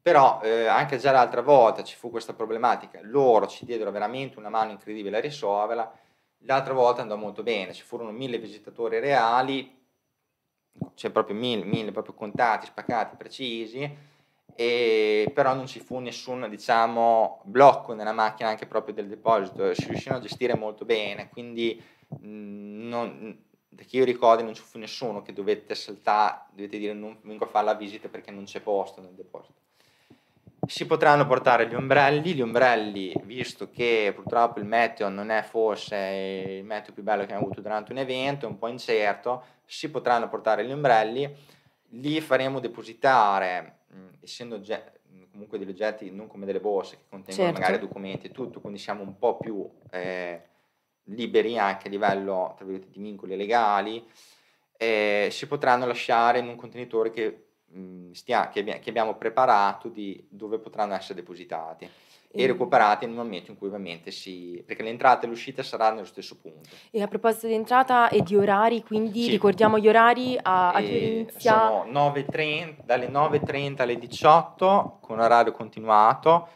Però 0.03 0.39
eh, 0.43 0.67
anche 0.67 0.99
già 0.99 1.12
l'altra 1.12 1.41
volta 1.41 1.82
ci 1.82 1.95
fu 1.95 2.12
questa 2.12 2.34
problematica, 2.34 2.99
loro 3.01 3.47
ci 3.47 3.65
diedero 3.65 3.89
veramente 3.89 4.38
una 4.38 4.49
mano 4.49 4.69
incredibile 4.69 5.17
a 5.17 5.21
risolverla, 5.21 5.91
l'altra 6.45 6.73
volta 6.73 7.01
andò 7.01 7.15
molto 7.15 7.43
bene, 7.43 7.73
ci 7.73 7.84
furono 7.84 8.12
mille 8.12 8.38
visitatori 8.38 8.99
reali, 8.99 9.82
cioè 10.95 11.12
proprio 11.12 11.36
mille, 11.36 11.65
mille 11.65 11.91
proprio 11.91 12.13
contati, 12.13 12.65
spaccati, 12.65 13.15
precisi, 13.15 14.12
e 14.56 15.32
però 15.34 15.53
non 15.53 15.67
ci 15.67 15.79
fu 15.79 15.97
nessun 15.99 16.47
diciamo, 16.49 17.41
blocco 17.45 17.93
nella 17.93 18.12
macchina 18.13 18.49
anche 18.49 18.67
proprio 18.67 18.93
del 18.93 19.08
deposito, 19.08 19.73
si 19.73 19.88
riuscirono 19.88 20.19
a 20.19 20.23
gestire 20.23 20.56
molto 20.56 20.86
bene, 20.86 21.29
quindi 21.29 21.82
mh, 22.08 22.88
non, 22.88 23.43
da 23.69 23.84
che 23.84 23.97
io 23.97 24.06
ricordi 24.06 24.43
non 24.43 24.53
ci 24.53 24.62
fu 24.62 24.77
nessuno 24.77 25.21
che 25.21 25.34
dovette 25.34 25.75
saltare, 25.75 26.45
dovete 26.51 26.77
dire 26.77 26.93
non 26.93 27.17
vengo 27.23 27.45
a 27.45 27.47
fare 27.47 27.65
la 27.65 27.73
visita 27.73 28.10
perché 28.10 28.32
non 28.32 28.43
c'è 28.43 28.62
posto 28.62 29.01
nel 29.01 29.13
deposito. 29.13 29.62
Si 30.65 30.86
potranno 30.86 31.26
portare 31.26 31.67
gli 31.67 31.76
ombrelli, 31.76 32.34
gli 32.34 32.41
ombrelli, 32.41 33.13
visto 33.23 33.69
che 33.69 34.12
purtroppo 34.15 34.60
il 34.60 34.65
meteo 34.65 35.10
non 35.10 35.30
è 35.30 35.41
forse 35.41 36.58
il 36.60 36.63
meteo 36.63 36.93
più 36.93 37.04
bello 37.04 37.19
che 37.19 37.26
abbiamo 37.26 37.43
avuto 37.43 37.62
durante 37.62 37.91
un 37.91 37.97
evento, 37.97 38.45
è 38.45 38.49
un 38.49 38.58
po' 38.58 38.67
incerto, 38.67 39.43
si 39.65 39.89
potranno 39.89 40.30
portare 40.30 40.65
gli 40.65 40.71
ombrelli, 40.71 41.36
li 41.89 42.21
faremo 42.21 42.60
depositare, 42.60 43.80
essendo 44.21 44.62
comunque 45.32 45.58
degli 45.58 45.69
oggetti 45.69 46.12
non 46.12 46.28
come 46.28 46.45
delle 46.45 46.60
borse 46.60 46.97
che 46.97 47.04
contengono 47.10 47.47
Certo. 47.47 47.62
magari 47.62 47.80
documenti 47.82 48.28
e 48.28 48.32
tutto, 48.32 48.62
quindi 48.62 48.80
siamo 48.80 49.02
un 49.02 49.17
po' 49.17 49.38
più 49.38 49.67
eh, 49.91 50.41
liberi 51.06 51.58
anche 51.58 51.88
a 51.88 51.91
livello 51.91 52.56
di 52.63 53.02
vincoli 53.02 53.36
legali, 53.36 54.08
eh, 54.78 55.28
si 55.32 55.47
potranno 55.47 55.86
lasciare 55.86 56.39
in 56.39 56.47
un 56.47 56.56
contenitore 56.56 57.10
che, 57.10 57.45
mh, 57.74 58.12
stia- 58.12 58.50
che, 58.50 58.64
che 58.64 58.90
abbiamo 58.90 59.16
preparato 59.16 59.88
di 59.90 60.26
dove 60.30 60.60
potranno 60.60 60.94
essere 60.94 61.16
depositati 61.16 61.86
e 62.36 62.44
E- 62.44 62.48
recuperati 62.48 63.06
nel 63.06 63.16
momento 63.16 63.52
in 63.52 63.58
cui 63.58 63.68
ovviamente 63.68 64.10
si... 64.12 64.64
perché 64.66 64.82
l'entrata 64.84 65.26
e 65.26 65.30
l'uscita 65.30 65.62
sarà 65.62 65.92
nello 65.92 66.06
stesso 66.06 66.36
punto. 66.42 66.70
E 66.92 67.02
a 67.02 67.08
proposito 67.08 67.48
di 67.48 67.54
entrata 67.54 68.10
e 68.10 68.22
di 68.22 68.36
orari, 68.36 68.84
quindi 68.84 69.24
Sì. 69.24 69.30
ricordiamo 69.30 69.78
gli 69.78 69.88
orari 69.88 70.38
a, 70.42 70.72
a 70.72 70.80
inizia? 70.80 71.68
Sono 71.68 71.86
9.30 72.12 72.84
dalle 72.86 73.08
9.30 73.10 73.82
alle 73.82 73.98
18 73.98 74.98
con 75.02 75.20
orario 75.20 75.52
continuato. 75.52 76.48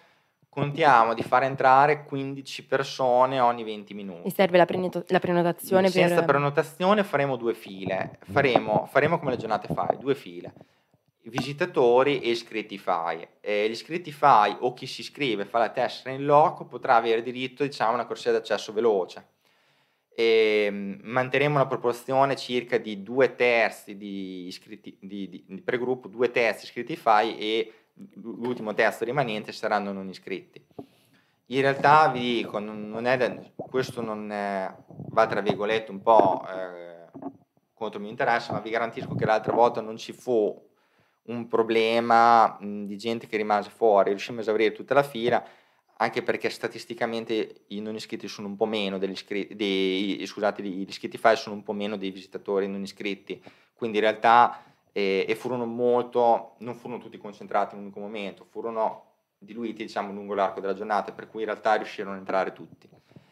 Contiamo 0.50 1.14
di 1.14 1.22
far 1.22 1.44
entrare 1.44 2.04
15 2.06 2.66
persone 2.66 3.40
ogni 3.40 3.64
20 3.64 3.94
minuti. 3.94 4.28
E 4.28 4.32
serve 4.32 4.58
la, 4.58 4.66
preneto- 4.66 5.04
la 5.10 5.20
prenotazione 5.20 5.88
Senza 5.90 6.16
per... 6.16 6.26
prenotazione 6.26 7.04
faremo 7.04 7.36
due 7.36 7.54
file, 7.54 8.18
faremo, 8.32 8.88
faremo 8.90 9.20
come 9.20 9.30
le 9.32 9.38
giornate 9.38 9.72
FAI, 9.72 9.98
due 10.00 10.16
file, 10.16 10.52
visitatori 11.30 12.20
e 12.20 12.30
iscritti 12.30 12.78
FAI. 12.78 13.28
Eh, 13.42 13.74
FAI 14.12 14.58
o 14.60 14.74
chi 14.74 14.86
si 14.86 15.02
iscrive 15.02 15.44
e 15.44 15.46
fa 15.46 15.60
la 15.60 15.70
tessera 15.70 16.12
in 16.12 16.26
loco 16.26 16.66
potrà 16.66 16.96
avere 16.96 17.22
diritto 17.22 17.64
diciamo, 17.64 17.92
a 17.92 17.96
una 17.96 18.06
corsia 18.06 18.32
d'accesso 18.32 18.74
veloce. 18.74 19.36
e 20.16 20.68
mm, 20.72 20.94
manterremo 21.04 21.56
una 21.56 21.68
proporzione 21.68 22.36
circa 22.36 22.78
di 22.78 23.04
due 23.04 23.36
terzi 23.36 23.98
di, 23.98 24.48
iscritti, 24.48 24.98
di, 25.00 25.30
di, 25.30 25.46
di 25.48 25.62
per 25.62 25.78
gruppo, 25.78 26.08
due 26.08 26.32
terzi 26.32 26.66
iscritti 26.66 26.96
FAI 26.96 27.38
e 27.38 27.74
l'ultimo 28.16 28.74
terzo 28.74 29.04
rimanente 29.04 29.52
saranno 29.52 29.92
non 29.92 30.10
iscritti. 30.10 30.66
In 31.50 31.62
realtà 31.62 32.10
vi 32.10 32.20
dico, 32.20 32.60
non 32.60 33.06
è, 33.06 33.52
questo 33.56 34.02
non 34.02 34.32
è, 34.32 34.70
va 34.88 35.28
tra 35.28 35.40
virgolette 35.40 35.92
un 35.92 36.02
po' 36.02 36.46
eh, 36.46 37.08
contro 37.74 37.98
il 37.98 38.02
mio 38.02 38.12
interesse, 38.12 38.52
ma 38.52 38.60
vi 38.60 38.70
garantisco 38.70 39.16
che 39.16 39.26
l'altra 39.26 39.54
volta 39.54 39.80
non 39.80 39.96
ci 39.96 40.12
fu 40.12 40.66
un 41.28 41.48
problema 41.48 42.58
mh, 42.60 42.86
di 42.86 42.98
gente 42.98 43.28
che 43.28 43.38
rimase 43.38 43.70
fuori, 43.70 44.10
riuscimmo 44.10 44.40
a 44.40 44.42
esaurire 44.42 44.72
tutta 44.74 44.94
la 44.94 45.04
fila, 45.04 45.44
anche 45.98 46.22
perché 46.22 46.50
statisticamente 46.50 47.64
i 47.68 47.82
non 47.82 47.96
iscritti 47.96 48.28
sono 48.28 48.48
un 48.48 48.56
po' 48.56 48.66
meno 48.66 48.98
degli 48.98 49.12
iscritti, 49.12 49.56
dei, 49.56 50.24
scusate, 50.26 50.62
gli 50.62 50.86
iscritti 50.88 51.18
file 51.18 51.36
sono 51.36 51.56
un 51.56 51.64
po' 51.64 51.74
meno 51.74 51.98
dei 51.98 52.12
visitatori 52.12 52.68
non 52.68 52.82
iscritti, 52.82 53.42
quindi 53.74 53.98
in 53.98 54.04
realtà 54.04 54.64
eh, 54.92 55.26
e 55.28 55.36
furono 55.36 55.66
molto, 55.66 56.56
non 56.60 56.76
furono 56.76 57.00
tutti 57.00 57.18
concentrati 57.18 57.74
in 57.74 57.80
un 57.80 57.86
unico 57.86 58.00
momento, 58.00 58.46
furono 58.50 59.06
diluiti 59.40 59.84
diciamo 59.84 60.12
lungo 60.12 60.34
l'arco 60.34 60.60
della 60.60 60.74
giornata, 60.74 61.12
per 61.12 61.28
cui 61.30 61.42
in 61.42 61.48
realtà 61.48 61.76
riuscirono 61.76 62.16
a 62.16 62.20
entrare 62.20 62.54
tutti. 62.54 62.90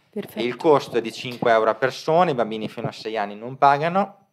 Perfetto. 0.09 0.45
Il 0.45 0.55
costo 0.55 0.97
è 0.97 1.01
di 1.01 1.11
5 1.11 1.51
euro 1.51 1.69
a 1.69 1.75
persona, 1.75 2.31
i 2.31 2.35
bambini 2.35 2.69
fino 2.69 2.87
a 2.87 2.91
6 2.91 3.17
anni 3.17 3.35
non 3.35 3.57
pagano, 3.57 4.24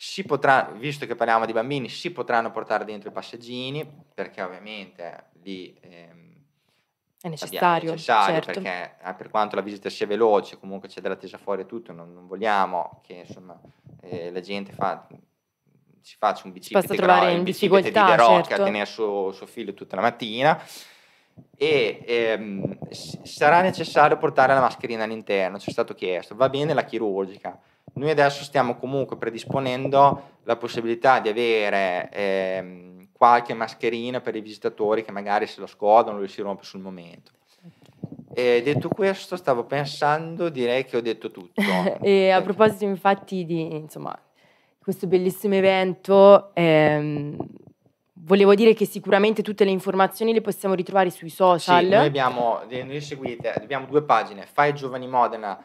si 0.00 0.22
potrà, 0.22 0.70
visto 0.76 1.06
che 1.06 1.16
parliamo 1.16 1.44
di 1.44 1.52
bambini, 1.52 1.88
si 1.88 2.12
potranno 2.12 2.52
portare 2.52 2.84
dentro 2.84 3.08
i 3.08 3.12
passeggini, 3.12 3.84
perché 4.14 4.40
ovviamente 4.42 5.30
lì... 5.42 5.76
Ehm, 5.80 6.26
è 7.20 7.28
necessario, 7.28 7.88
è 7.88 7.92
necessario 7.94 8.40
certo. 8.40 8.60
perché 8.60 8.94
eh, 9.02 9.14
per 9.14 9.28
quanto 9.28 9.56
la 9.56 9.62
visita 9.62 9.90
sia 9.90 10.06
veloce, 10.06 10.56
comunque 10.60 10.88
c'è 10.88 11.00
della 11.00 11.16
tesa 11.16 11.36
fuori 11.36 11.62
e 11.62 11.66
tutto, 11.66 11.92
non, 11.92 12.12
non 12.12 12.28
vogliamo 12.28 13.00
che 13.04 13.24
insomma, 13.26 13.60
eh, 14.02 14.30
la 14.30 14.38
gente 14.38 14.70
fa, 14.70 15.04
si 16.00 16.14
faccia 16.16 16.42
un 16.44 16.52
bicipite, 16.52 16.94
trovare 16.94 17.32
in 17.32 17.42
difficoltà, 17.42 18.04
di 18.04 18.14
Rocca 18.14 18.44
certo. 18.44 18.62
a 18.62 18.64
tenere 18.66 18.86
suo, 18.86 19.32
suo 19.32 19.46
figlio 19.46 19.74
tutta 19.74 19.96
la 19.96 20.02
mattina 20.02 20.62
e 21.56 22.04
ehm, 22.06 22.88
sarà 22.92 23.62
necessario 23.62 24.16
portare 24.16 24.54
la 24.54 24.60
mascherina 24.60 25.02
all'interno, 25.02 25.58
ci 25.58 25.70
è 25.70 25.72
stato 25.72 25.94
chiesto, 25.94 26.36
va 26.36 26.48
bene 26.48 26.72
la 26.72 26.84
chirurgica. 26.84 27.60
Noi 27.98 28.10
adesso 28.10 28.44
stiamo 28.44 28.76
comunque 28.76 29.16
predisponendo 29.16 30.36
la 30.44 30.56
possibilità 30.56 31.18
di 31.18 31.28
avere 31.28 32.08
ehm, 32.12 33.08
qualche 33.12 33.54
mascherina 33.54 34.20
per 34.20 34.36
i 34.36 34.40
visitatori 34.40 35.04
che 35.04 35.10
magari 35.10 35.48
se 35.48 35.60
lo 35.60 35.66
scordano 35.66 36.20
o 36.20 36.26
si 36.28 36.40
rompe 36.40 36.62
sul 36.62 36.80
momento. 36.80 37.32
E 38.32 38.62
detto 38.62 38.88
questo, 38.88 39.36
stavo 39.36 39.64
pensando, 39.64 40.48
direi 40.48 40.84
che 40.84 40.96
ho 40.96 41.00
detto 41.00 41.32
tutto. 41.32 41.60
e 42.00 42.30
a 42.30 42.40
proposito, 42.40 42.84
infatti, 42.84 43.44
di 43.44 43.74
insomma, 43.74 44.16
questo 44.80 45.08
bellissimo 45.08 45.54
evento, 45.54 46.54
ehm, 46.54 47.36
volevo 48.12 48.54
dire 48.54 48.74
che 48.74 48.86
sicuramente 48.86 49.42
tutte 49.42 49.64
le 49.64 49.72
informazioni 49.72 50.32
le 50.32 50.40
possiamo 50.40 50.74
ritrovare 50.74 51.10
sui 51.10 51.30
social. 51.30 51.82
Sì, 51.82 51.90
noi 51.90 52.06
abbiamo, 52.06 52.60
noi 52.68 53.00
seguite, 53.00 53.50
abbiamo 53.50 53.86
due 53.86 54.02
pagine, 54.02 54.46
Fai 54.46 54.72
Giovani 54.72 55.08
Modena 55.08 55.60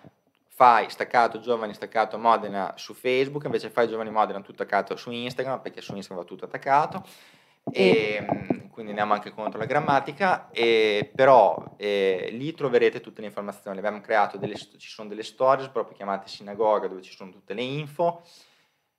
fai 0.56 0.88
staccato 0.92 1.40
giovani 1.40 1.74
staccato 1.74 2.20
Modena 2.20 2.76
su 2.78 2.94
Facebook, 2.94 3.46
invece 3.46 3.72
fai 3.72 3.88
giovani 3.88 4.12
Modena 4.12 4.40
tutto 4.42 4.62
attaccato 4.62 4.96
su 4.96 5.10
Instagram, 5.10 5.62
perché 5.62 5.82
su 5.82 5.96
Instagram 5.96 6.24
va 6.24 6.30
tutto 6.30 6.46
attaccato. 6.46 7.04
E, 7.72 8.18
ehm, 8.20 8.70
quindi 8.70 8.92
andiamo 8.92 9.14
anche 9.14 9.32
contro 9.32 9.58
la 9.58 9.66
grammatica, 9.66 10.52
e, 10.52 11.10
però 11.16 11.74
eh, 11.78 12.28
lì 12.32 12.54
troverete 12.54 13.00
tutte 13.00 13.22
le 13.22 13.28
informazioni. 13.28 13.80
Abbiamo 13.80 14.02
creato 14.02 14.38
delle, 14.38 14.56
ci 14.56 14.90
sono 14.90 15.10
delle 15.10 15.24
stories 15.24 15.70
proprio 15.70 15.96
chiamate 15.96 16.28
sinagoga 16.28 16.88
dove 16.88 17.02
ci 17.02 17.16
sono 17.16 17.32
tutte 17.32 17.56
le 17.56 17.64
info. 17.64 18.22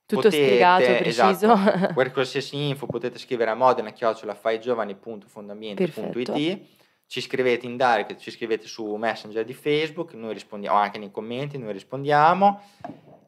Tutto 0.07 0.23
potete, 0.23 0.45
spiegato, 0.45 0.85
preciso. 0.85 1.31
Esatto, 1.31 1.95
per 1.95 2.11
qualsiasi 2.11 2.69
info 2.69 2.87
potete 2.87 3.17
scrivere 3.19 3.53
a 3.53 3.55
modena 3.55 3.91
chiocciolafaigiovani.fondamenti.it 3.91 6.83
ci 7.07 7.21
scrivete 7.21 7.67
in 7.67 7.77
direct, 7.77 8.17
ci 8.17 8.31
scrivete 8.31 8.67
su 8.67 8.95
Messenger 8.97 9.45
di 9.45 9.55
Facebook, 9.55 10.15
noi 10.15 10.33
rispondiamo 10.33 10.77
anche 10.77 10.99
nei 10.99 11.11
commenti, 11.11 11.59
noi 11.59 11.73
rispondiamo. 11.73 12.61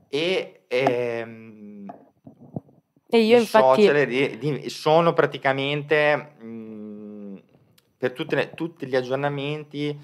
E 0.09 0.62
ehm, 0.69 1.87
e 3.09 3.21
io 3.21 3.39
infatti... 3.39 3.85
social 3.85 4.07
di, 4.07 4.39
di, 4.39 4.69
sono 4.69 5.12
praticamente 5.12 6.17
mh, 6.39 7.43
per 7.97 8.15
le, 8.31 8.51
tutti 8.55 8.87
gli 8.87 8.97
aggiornamenti 8.97 9.97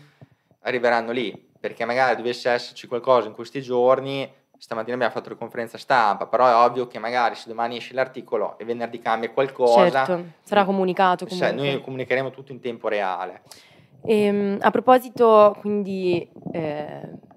arriveranno 0.60 1.10
lì, 1.10 1.50
perché 1.58 1.84
magari 1.84 2.16
dovesse 2.16 2.50
esserci 2.50 2.86
qualcosa 2.86 3.26
in 3.28 3.34
questi 3.34 3.60
giorni, 3.60 4.30
stamattina 4.62 4.94
abbiamo 4.94 5.12
fatto 5.12 5.28
la 5.28 5.34
conferenza 5.34 5.76
stampa, 5.76 6.26
però 6.26 6.46
è 6.46 6.54
ovvio 6.54 6.86
che 6.86 7.00
magari 7.00 7.34
se 7.34 7.48
domani 7.48 7.78
esce 7.78 7.94
l'articolo 7.94 8.56
e 8.58 8.64
venerdì 8.64 9.00
cambia 9.00 9.28
qualcosa... 9.30 10.04
Certo, 10.04 10.24
sarà 10.42 10.64
comunicato 10.64 11.26
comunque. 11.26 11.52
noi 11.52 11.80
comunicheremo 11.80 12.30
tutto 12.30 12.52
in 12.52 12.60
tempo 12.60 12.86
reale. 12.86 13.42
E, 14.04 14.22
ehm, 14.22 14.58
a 14.60 14.70
proposito, 14.70 15.56
quindi... 15.60 16.28
Eh 16.52 17.30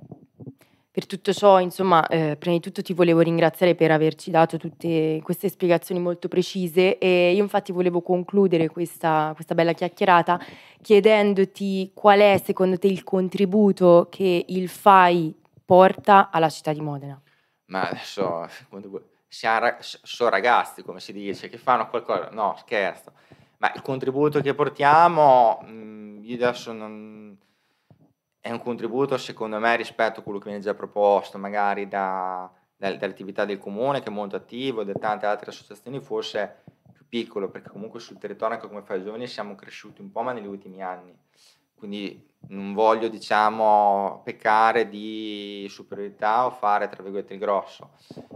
per 0.95 1.07
tutto 1.07 1.33
ciò, 1.33 1.59
insomma, 1.59 2.07
eh, 2.07 2.37
prima 2.39 2.55
di 2.55 2.61
tutto 2.61 2.81
ti 2.81 2.93
volevo 2.93 3.19
ringraziare 3.19 3.75
per 3.75 3.91
averci 3.91 4.31
dato 4.31 4.55
tutte 4.55 5.19
queste 5.23 5.49
spiegazioni 5.49 5.99
molto 5.99 6.29
precise 6.29 6.97
e 6.99 7.33
io 7.33 7.43
infatti 7.43 7.73
volevo 7.73 8.01
concludere 8.01 8.69
questa, 8.69 9.33
questa 9.35 9.53
bella 9.55 9.73
chiacchierata 9.73 10.39
chiedendoti 10.81 11.91
qual 11.93 12.19
è 12.19 12.41
secondo 12.41 12.77
te 12.77 12.87
il 12.87 13.03
contributo 13.03 14.07
che 14.09 14.45
il 14.47 14.69
FAI 14.69 15.35
porta 15.65 16.29
alla 16.29 16.49
città 16.49 16.71
di 16.71 16.81
Modena. 16.81 17.19
Ma 17.67 17.89
adesso, 17.89 18.47
sono 19.27 20.29
ragazzi, 20.29 20.83
come 20.83 20.99
si 20.99 21.11
dice, 21.11 21.49
che 21.49 21.57
fanno 21.57 21.89
qualcosa, 21.89 22.29
no 22.29 22.55
scherzo, 22.59 23.11
ma 23.57 23.71
il 23.73 23.81
contributo 23.81 24.39
che 24.41 24.53
portiamo, 24.53 25.61
mm, 25.65 26.23
io 26.23 26.35
adesso 26.35 26.71
non 26.71 27.37
è 28.39 28.51
un 28.51 28.61
contributo 28.61 29.17
secondo 29.17 29.57
me 29.57 29.75
rispetto 29.75 30.19
a 30.19 30.23
quello 30.23 30.37
che 30.37 30.49
viene 30.49 30.61
già 30.61 30.75
proposto 30.75 31.39
magari 31.39 31.87
da, 31.87 32.47
da, 32.77 32.95
dall'attività 32.95 33.43
del 33.43 33.57
comune 33.57 34.01
che 34.01 34.09
è 34.09 34.11
molto 34.11 34.35
attivo, 34.35 34.83
da 34.83 34.93
tante 34.93 35.25
altre 35.25 35.49
associazioni 35.49 35.99
forse 35.99 36.61
più 36.93 37.07
piccolo 37.07 37.49
perché 37.49 37.69
comunque 37.69 37.99
sul 37.99 38.19
territorio 38.19 38.55
anche 38.55 38.67
come 38.67 38.83
fai 38.83 39.03
giovani 39.03 39.25
siamo 39.25 39.55
cresciuti 39.55 40.01
un 40.01 40.11
po' 40.11 40.21
ma 40.21 40.31
negli 40.31 40.45
ultimi 40.45 40.83
anni 40.83 41.17
quindi 41.75 42.33
non 42.47 42.73
voglio 42.73 43.07
diciamo 43.07 44.21
peccare 44.23 44.87
di 44.87 45.65
superiorità 45.69 46.45
o 46.45 46.51
fare 46.51 46.89
tra 46.89 47.01
virgolette 47.01 47.33
il 47.33 47.39
grosso. 47.39 47.91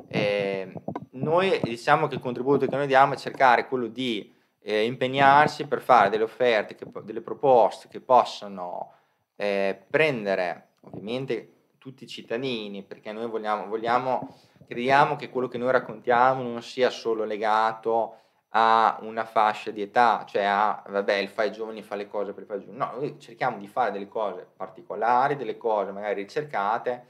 E 0.08 0.74
noi 1.12 1.60
diciamo 1.64 2.08
che 2.08 2.16
il 2.16 2.22
contributo 2.22 2.66
che 2.66 2.76
noi 2.76 2.88
diamo 2.88 3.14
è 3.14 3.18
cercare 3.18 3.68
quello 3.68 3.88
di 3.88 4.34
eh, 4.62 4.86
impegnarsi 4.86 5.66
per 5.68 5.82
fare 5.82 6.10
delle 6.10 6.24
offerte, 6.24 6.76
che, 6.76 6.86
delle 7.04 7.22
proposte 7.22 7.88
che 7.88 8.00
possano 8.00 8.94
eh, 9.36 9.80
prendere 9.90 10.70
ovviamente 10.82 11.54
tutti 11.78 12.04
i 12.04 12.08
cittadini, 12.08 12.84
perché 12.84 13.12
noi 13.12 13.28
vogliamo, 13.28 13.68
vogliamo, 13.68 14.36
crediamo 14.68 15.16
che 15.16 15.30
quello 15.30 15.48
che 15.48 15.58
noi 15.58 15.72
raccontiamo 15.72 16.44
non 16.44 16.62
sia 16.62 16.90
solo 16.90 17.24
legato 17.24 18.16
a 18.50 18.98
una 19.02 19.26
fascia 19.26 19.72
di 19.72 19.82
età, 19.82 20.26
cioè 20.28 20.44
a, 20.44 20.84
vabbè, 20.88 21.16
il 21.16 21.30
fai 21.30 21.52
giovani 21.52 21.84
fa 21.84 21.96
le 21.96 22.08
cose 22.08 22.34
per 22.34 22.46
fai 22.46 22.60
giovani. 22.60 22.78
No, 22.78 22.92
noi 22.96 23.20
cerchiamo 23.20 23.58
di 23.58 23.68
fare 23.68 23.92
delle 23.92 24.08
cose 24.08 24.48
particolari, 24.56 25.36
delle 25.36 25.58
cose 25.58 25.92
magari 25.92 26.22
ricercate, 26.22 27.06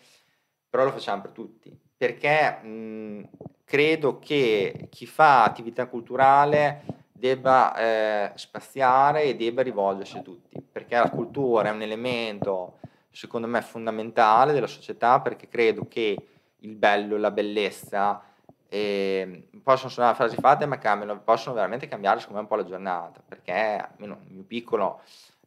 però 0.70 0.84
lo 0.84 0.92
facciamo 0.92 1.22
per 1.22 1.32
tutti, 1.32 1.78
perché 1.96 2.52
mh, 2.62 3.30
credo 3.64 4.20
che 4.20 4.88
chi 4.90 5.06
fa 5.06 5.44
attività 5.44 5.88
culturale 5.88 6.84
debba 7.12 7.76
eh, 7.76 8.32
spaziare 8.36 9.24
e 9.24 9.36
debba 9.36 9.62
rivolgersi 9.62 10.18
a 10.18 10.22
tutti, 10.22 10.62
perché 10.62 10.96
la 10.98 11.10
cultura 11.10 11.70
è 11.70 11.72
un 11.72 11.82
elemento, 11.82 12.80
secondo 13.12 13.48
me, 13.48 13.62
fondamentale 13.62 14.54
della 14.54 14.68
società, 14.68 15.20
perché 15.20 15.48
credo 15.48 15.88
che 15.88 16.18
il 16.58 16.76
bello, 16.76 17.18
la 17.18 17.32
bellezza 17.32 18.22
eh, 18.70 19.50
possono 19.64 19.90
suonare 19.90 20.16
frasi 20.16 20.36
fatte, 20.38 20.66
ma 20.66 20.78
cambiano, 20.78 21.20
possono 21.22 21.56
veramente 21.56 21.88
cambiare, 21.88 22.20
secondo 22.20 22.42
me, 22.42 22.48
un 22.48 22.50
po' 22.50 22.62
la 22.62 22.68
giornata, 22.68 23.22
perché 23.28 23.54
almeno 23.92 24.20
nel 24.24 24.34
mio 24.34 24.44
piccolo 24.44 25.02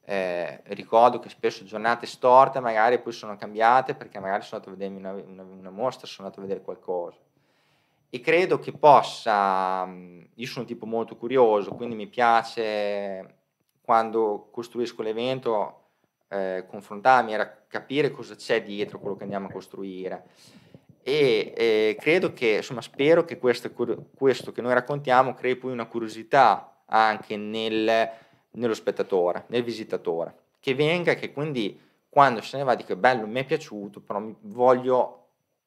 eh, 0.04 0.60
ricordo 0.64 1.20
che 1.20 1.28
spesso 1.28 1.64
giornate 1.64 2.06
storte 2.06 2.58
magari 2.58 3.00
poi 3.00 3.12
sono 3.12 3.36
cambiate 3.36 3.94
perché 3.94 4.18
magari 4.18 4.42
sono 4.42 4.60
andato 4.60 4.70
a 4.70 4.76
vedermi 4.76 4.98
una, 4.98 5.12
una, 5.12 5.42
una 5.42 5.70
mostra, 5.70 6.08
sono 6.08 6.26
andato 6.26 6.42
a 6.42 6.46
vedere 6.46 6.64
qualcosa 6.64 7.18
e 8.14 8.20
credo 8.20 8.58
che 8.58 8.72
possa, 8.72 9.86
io 9.86 10.46
sono 10.46 10.60
un 10.60 10.66
tipo 10.66 10.84
molto 10.84 11.16
curioso, 11.16 11.70
quindi 11.70 11.94
mi 11.94 12.08
piace 12.08 13.36
quando 13.80 14.48
costruisco 14.50 15.00
l'evento 15.00 15.84
eh, 16.28 16.66
confrontarmi 16.68 17.32
e 17.32 17.50
capire 17.68 18.10
cosa 18.10 18.34
c'è 18.34 18.62
dietro 18.62 18.98
quello 18.98 19.16
che 19.16 19.22
andiamo 19.22 19.46
a 19.46 19.50
costruire. 19.50 20.26
E 21.02 21.52
eh, 21.56 21.96
credo 22.00 22.32
che, 22.32 22.56
insomma, 22.56 22.80
spero 22.80 23.24
che 23.24 23.38
questo, 23.38 23.70
questo, 24.14 24.52
che 24.52 24.62
noi 24.62 24.72
raccontiamo 24.74 25.34
crei 25.34 25.56
poi 25.56 25.72
una 25.72 25.86
curiosità 25.86 26.82
anche 26.86 27.36
nel, 27.36 28.10
nello 28.52 28.74
spettatore, 28.74 29.44
nel 29.48 29.64
visitatore, 29.64 30.34
che 30.60 30.74
venga 30.74 31.14
che 31.14 31.32
quindi 31.32 31.78
quando 32.08 32.42
se 32.42 32.58
ne 32.58 32.62
va 32.64 32.74
dica 32.74 32.94
bello, 32.94 33.26
mi 33.26 33.40
è 33.40 33.44
piaciuto, 33.44 34.00
però 34.00 34.22
voglio 34.42 35.16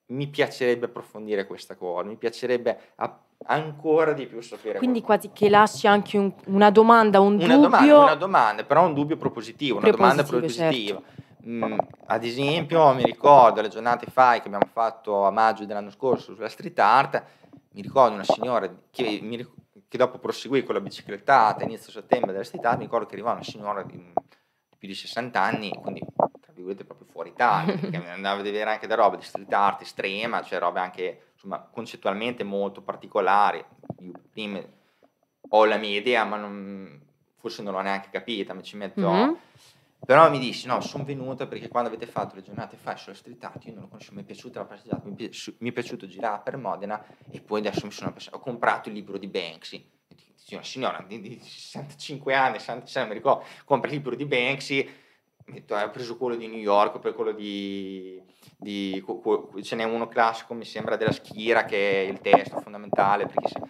mi 0.08 0.28
piacerebbe 0.28 0.86
approfondire 0.86 1.48
questa 1.48 1.76
cosa, 1.76 2.08
mi 2.08 2.16
piacerebbe 2.16 2.78
a- 2.98 3.20
ancora 3.48 4.14
di 4.14 4.28
più 4.28 4.40
sapere. 4.42 4.78
Quindi 4.78 5.02
qualcosa. 5.02 5.30
quasi 5.30 5.44
che 5.46 5.50
lasci 5.50 5.88
anche 5.88 6.18
un- 6.20 6.32
una 6.46 6.70
domanda, 6.70 7.20
un 7.20 7.34
una 7.34 7.56
dubbio. 7.56 7.58
domanda, 7.62 7.98
una 8.04 8.16
domanda, 8.16 8.64
però 8.64 8.86
un 8.86 8.94
dubbio 8.94 9.18
propositivo, 9.18 9.80
una 9.80 9.90
domanda 9.90 10.24
Prepositivo, 10.24 11.02
propositiva. 11.02 11.02
Mm, 11.48 11.78
ad 12.08 12.24
esempio, 12.24 12.92
mi 12.94 13.04
ricordo 13.04 13.62
le 13.62 13.70
giornate 13.70 14.08
fa 14.08 14.34
che 14.34 14.48
abbiamo 14.48 14.68
fatto 14.72 15.26
a 15.26 15.32
maggio 15.32 15.66
dell'anno 15.66 15.92
scorso 15.92 16.34
sulla 16.34 16.50
street 16.50 16.80
art, 16.80 17.24
mi 17.74 17.82
ricordo 17.82 18.16
una 18.16 18.24
signora 18.24 18.68
che, 18.90 19.20
mi 19.22 19.38
che 19.88 19.98
dopo 19.98 20.18
proseguì 20.18 20.64
con 20.64 20.74
la 20.74 20.82
biciclettata 20.82 21.62
a 21.62 21.68
inizio 21.68 21.92
settembre 21.92 22.32
della 22.32 22.44
street 22.44 22.66
art, 22.66 22.78
mi 22.78 22.86
ricordo 22.86 23.06
che 23.06 23.14
arrivava 23.14 23.36
una 23.36 23.44
signora 23.44 23.84
di, 23.84 24.12
più 24.76 24.88
di 24.88 24.96
60 24.96 25.40
anni, 25.40 25.70
quindi 25.82 26.02
tra 26.16 26.52
virgolette 26.52 26.84
proprio 26.84 27.08
fuori 27.12 27.30
Italia, 27.30 27.78
perché 27.78 27.98
andava 27.98 28.40
a 28.40 28.44
vedere 28.44 28.72
anche 28.72 28.88
da 28.88 28.96
roba 28.96 29.16
di 29.16 29.24
street 29.24 29.54
art 29.54 29.82
estrema, 29.82 30.42
cioè 30.42 30.58
robe 30.58 30.80
anche 30.80 31.22
insomma 31.34 31.60
concettualmente 31.60 32.44
molto 32.44 32.82
particolari. 32.82 33.64
Io 34.00 34.14
prima 34.32 34.60
ho 35.50 35.66
la 35.66 35.78
mia 35.78 35.96
idea, 35.96 36.24
ma 36.24 36.38
non, 36.38 37.00
forse 37.38 37.62
non 37.62 37.74
l'ho 37.74 37.82
neanche 37.82 38.10
capita, 38.12 38.56
mi 38.56 38.64
ci 38.64 38.78
metto... 38.78 39.12
Mhm. 39.12 39.38
Però 40.06 40.30
mi 40.30 40.40
dici, 40.40 40.68
no, 40.68 40.82
sono 40.82 41.04
venuta 41.04 41.48
perché 41.48 41.68
quando 41.68 41.90
avete 41.90 42.06
fatto 42.06 42.36
le 42.36 42.44
giornate 42.44 42.78
fa 42.78 42.96
sulla 42.96 43.16
street 43.16 43.44
art, 43.44 43.66
io 43.66 43.74
non 43.74 43.82
lo 43.84 43.88
conoscevo, 43.88 44.16
mi 44.16 44.22
è 44.22 44.26
piaciuta 44.26 44.60
la 44.60 44.66
passeggiata, 44.66 45.02
mi, 45.06 45.16
mi 45.60 45.70
è 45.70 45.72
piaciuto 45.72 46.06
girare 46.08 46.42
per 46.44 46.58
Modena 46.58 47.04
e 47.32 47.42
poi 47.42 47.60
adesso 47.60 47.86
mi 47.86 47.92
sono 47.92 48.10
appassionato, 48.10 48.42
ho 48.42 48.46
comprato 48.46 48.90
il 48.90 48.96
libro 48.96 49.18
di 49.18 49.28
Banksy. 49.28 49.92
E 50.08 50.16
dici, 50.16 50.54
una 50.54 50.64
signora 50.64 51.04
di, 51.08 51.20
di 51.20 51.40
65 51.40 52.34
anni, 52.36 52.60
66, 52.60 53.08
mi 53.08 53.14
ricordo, 53.14 53.46
compra 53.66 53.90
il 53.90 53.96
libro 53.96 54.16
di 54.16 54.26
Banksy, 54.26 54.88
metto, 55.46 55.76
ho 55.76 55.90
preso 55.90 56.18
quello 56.18 56.36
di 56.36 56.48
New 56.48 56.60
York, 56.60 57.00
poi 57.00 57.14
quello 57.14 57.32
di... 57.32 58.22
di 58.58 59.04
ce 59.64 59.76
n'è 59.76 59.84
uno 59.84 60.08
classico, 60.08 60.54
mi 60.54 60.66
sembra, 60.66 60.98
della 60.98 61.12
Schira, 61.12 61.66
che 61.66 62.04
è 62.04 62.08
il 62.10 62.20
testo 62.22 62.60
fondamentale, 62.62 63.26
perché 63.26 63.48
se- 63.48 63.62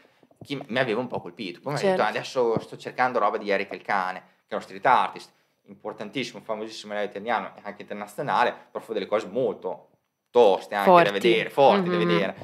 chi- 0.43 0.61
mi 0.67 0.79
aveva 0.79 0.99
un 0.99 1.07
po' 1.07 1.21
colpito. 1.21 1.61
Poi 1.61 1.73
mi 1.73 1.79
ha 1.79 1.81
detto, 1.81 1.95
Certo. 1.95 2.03
"Ah, 2.03 2.07
adesso 2.09 2.59
sto 2.59 2.77
cercando 2.77 3.19
roba 3.19 3.37
di 3.37 3.49
Eric 3.49 3.71
il 3.73 3.81
Cane, 3.81 4.19
che 4.19 4.49
è 4.49 4.53
uno 4.55 4.63
street 4.63 4.85
artist 4.85 5.31
importantissimo, 5.67 6.41
famosissimo 6.41 6.93
a 6.93 6.95
livello 6.95 7.11
italiano 7.11 7.51
e 7.55 7.61
anche 7.63 7.81
internazionale, 7.83 8.53
però 8.71 8.83
fa 8.83 8.93
delle 8.93 9.05
cose 9.05 9.27
molto 9.27 9.89
toste 10.29 10.75
anche 10.75 10.89
da 10.91 11.09
Forti. 11.09 11.27
vedere, 11.27 11.49
forti 11.49 11.89
da 11.89 11.97
Mhm. 11.97 12.05
vedere. 12.05 12.35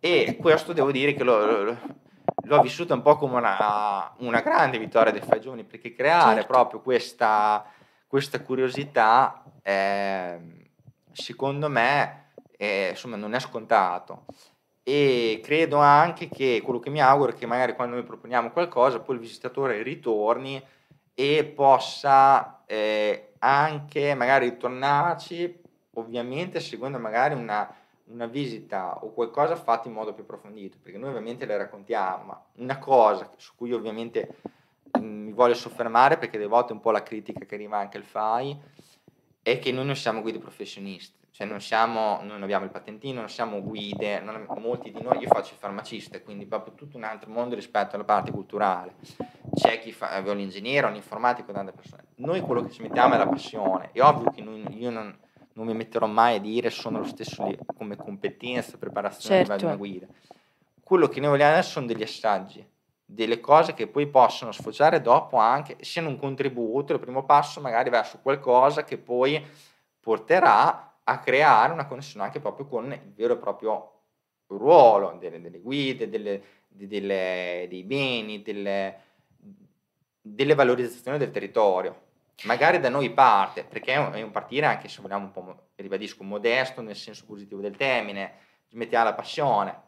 E 0.00 0.36
questo 0.40 0.72
devo 0.72 0.90
dire 0.92 1.14
che 1.14 1.22
l'ho, 1.24 1.62
l'ho- 1.62 1.78
l'ho 2.44 2.60
vissuto 2.60 2.94
un 2.94 3.02
po' 3.02 3.16
come 3.16 3.36
una, 3.36 4.12
una 4.18 4.40
grande 4.40 4.78
vittoria 4.78 5.12
dei 5.12 5.20
Fai 5.22 5.40
Giovani, 5.40 5.64
perché 5.64 5.92
creare 5.92 6.40
Certo. 6.40 6.46
proprio 6.52 6.80
questa, 6.80 7.64
questa 8.06 8.40
curiosità, 8.40 9.42
ehm, 9.62 10.60
secondo 11.12 11.68
me, 11.68 12.30
eh, 12.56 12.88
insomma, 12.90 13.16
non 13.16 13.34
è 13.34 13.40
scontato. 13.40 14.24
E 14.84 15.40
credo 15.44 15.76
anche 15.78 16.28
che 16.28 16.60
quello 16.64 16.80
che 16.80 16.90
mi 16.90 17.00
auguro 17.00 17.30
è 17.30 17.34
che 17.34 17.46
magari 17.46 17.74
quando 17.74 17.94
noi 17.94 18.04
proponiamo 18.04 18.50
qualcosa, 18.50 18.98
poi 18.98 19.14
il 19.16 19.20
visitatore 19.20 19.82
ritorni 19.82 20.60
e 21.14 21.44
possa 21.44 22.62
eh, 22.66 23.32
anche 23.38 24.14
magari 24.14 24.50
ritornarci, 24.50 25.60
ovviamente 25.94 26.60
seguendo 26.60 26.98
magari 26.98 27.34
una, 27.34 27.74
una 28.04 28.26
visita 28.26 29.02
o 29.02 29.12
qualcosa 29.12 29.56
fatto 29.56 29.88
in 29.88 29.94
modo 29.94 30.14
più 30.14 30.22
approfondito, 30.22 30.78
perché 30.82 30.98
noi 30.98 31.10
ovviamente 31.10 31.44
le 31.46 31.56
raccontiamo, 31.56 32.24
ma 32.24 32.44
una 32.56 32.78
cosa 32.78 33.30
su 33.36 33.52
cui 33.56 33.72
ovviamente 33.72 34.36
mm, 34.98 35.26
mi 35.26 35.32
voglio 35.32 35.54
soffermare, 35.54 36.18
perché 36.18 36.38
delle 36.38 36.48
volte 36.48 36.72
un 36.72 36.80
po' 36.80 36.90
la 36.90 37.02
critica 37.02 37.44
che 37.44 37.54
arriva 37.54 37.78
anche 37.78 37.96
al 37.96 38.04
FAI, 38.04 38.58
è 39.42 39.58
che 39.58 39.72
noi 39.72 39.84
non 39.84 39.96
siamo 39.96 40.20
guide 40.20 40.38
professionisti, 40.38 41.18
cioè 41.32 41.46
non, 41.46 41.60
siamo, 41.62 42.20
non 42.22 42.42
abbiamo 42.42 42.66
il 42.66 42.70
patentino, 42.70 43.20
non 43.20 43.28
siamo 43.30 43.62
guide, 43.62 44.20
non- 44.20 44.46
molti 44.58 44.92
di 44.92 45.00
noi, 45.02 45.18
io 45.18 45.28
faccio 45.28 45.54
il 45.54 45.58
farmacista, 45.58 46.20
quindi 46.20 46.44
proprio 46.46 46.74
tutto 46.74 46.98
un 46.98 47.04
altro 47.04 47.30
mondo 47.30 47.54
rispetto 47.54 47.94
alla 47.94 48.04
parte 48.04 48.30
culturale. 48.30 48.94
C'è 49.54 49.80
chi 49.80 49.92
fa 49.92 50.18
l'ingegnere, 50.20 50.86
un 50.86 50.94
informatico, 50.94 51.50
tante 51.52 51.72
persone. 51.72 52.04
Noi 52.16 52.40
quello 52.42 52.62
che 52.62 52.70
ci 52.70 52.82
mettiamo 52.82 53.14
è 53.14 53.16
la 53.18 53.26
passione. 53.26 53.90
È 53.92 54.00
ovvio 54.02 54.30
che 54.30 54.42
noi- 54.42 54.62
io 54.78 54.90
non, 54.90 55.18
non 55.54 55.66
mi 55.66 55.74
metterò 55.74 56.06
mai 56.06 56.36
a 56.36 56.40
dire 56.40 56.68
sono 56.68 56.98
lo 56.98 57.04
stesso 57.06 57.50
come 57.76 57.96
competenza, 57.96 58.76
preparazione 58.76 59.36
a 59.36 59.42
livello 59.42 59.58
di 59.58 59.64
una 59.64 59.72
Certo. 59.76 59.86
guida. 59.88 60.06
Quello 60.84 61.08
che 61.08 61.20
noi 61.20 61.30
vogliamo 61.30 61.52
adesso 61.52 61.70
sono 61.70 61.86
degli 61.86 62.02
assaggi, 62.02 62.66
delle 63.06 63.40
cose 63.40 63.72
che 63.72 63.86
poi 63.86 64.06
possono 64.06 64.52
sfociare 64.52 65.00
dopo 65.00 65.38
anche, 65.38 65.76
siano 65.80 66.08
un 66.08 66.18
contributo, 66.18 66.92
il 66.92 67.00
primo 67.00 67.24
passo 67.24 67.60
magari 67.62 67.88
verso 67.88 68.18
qualcosa 68.20 68.84
che 68.84 68.98
poi 68.98 69.42
porterà 70.00 70.91
a 71.04 71.18
creare 71.18 71.72
una 71.72 71.86
connessione 71.86 72.24
anche 72.24 72.40
proprio 72.40 72.66
con 72.66 72.92
il 72.92 73.12
vero 73.14 73.34
e 73.34 73.38
proprio 73.38 74.00
ruolo 74.46 75.16
delle, 75.18 75.40
delle 75.40 75.58
guide, 75.58 76.08
delle- 76.08 76.42
delle- 76.68 77.66
dei 77.68 77.82
beni, 77.84 78.42
delle, 78.42 79.00
valorizzazioni 80.54 81.18
del 81.18 81.30
territorio. 81.30 82.10
Magari 82.44 82.80
da 82.80 82.88
noi 82.88 83.10
parte, 83.10 83.64
perché 83.64 83.92
è 83.94 84.22
un, 84.22 84.30
partire 84.30 84.66
anche 84.66 84.88
se 84.88 85.00
vogliamo 85.00 85.26
un 85.26 85.30
po', 85.32 85.68
ribadisco, 85.76 86.24
modesto 86.24 86.80
nel 86.80 86.96
senso 86.96 87.24
positivo 87.24 87.60
del 87.60 87.76
termine, 87.76 88.32
mettiamo 88.72 89.04
la 89.04 89.14
passione, 89.14 89.80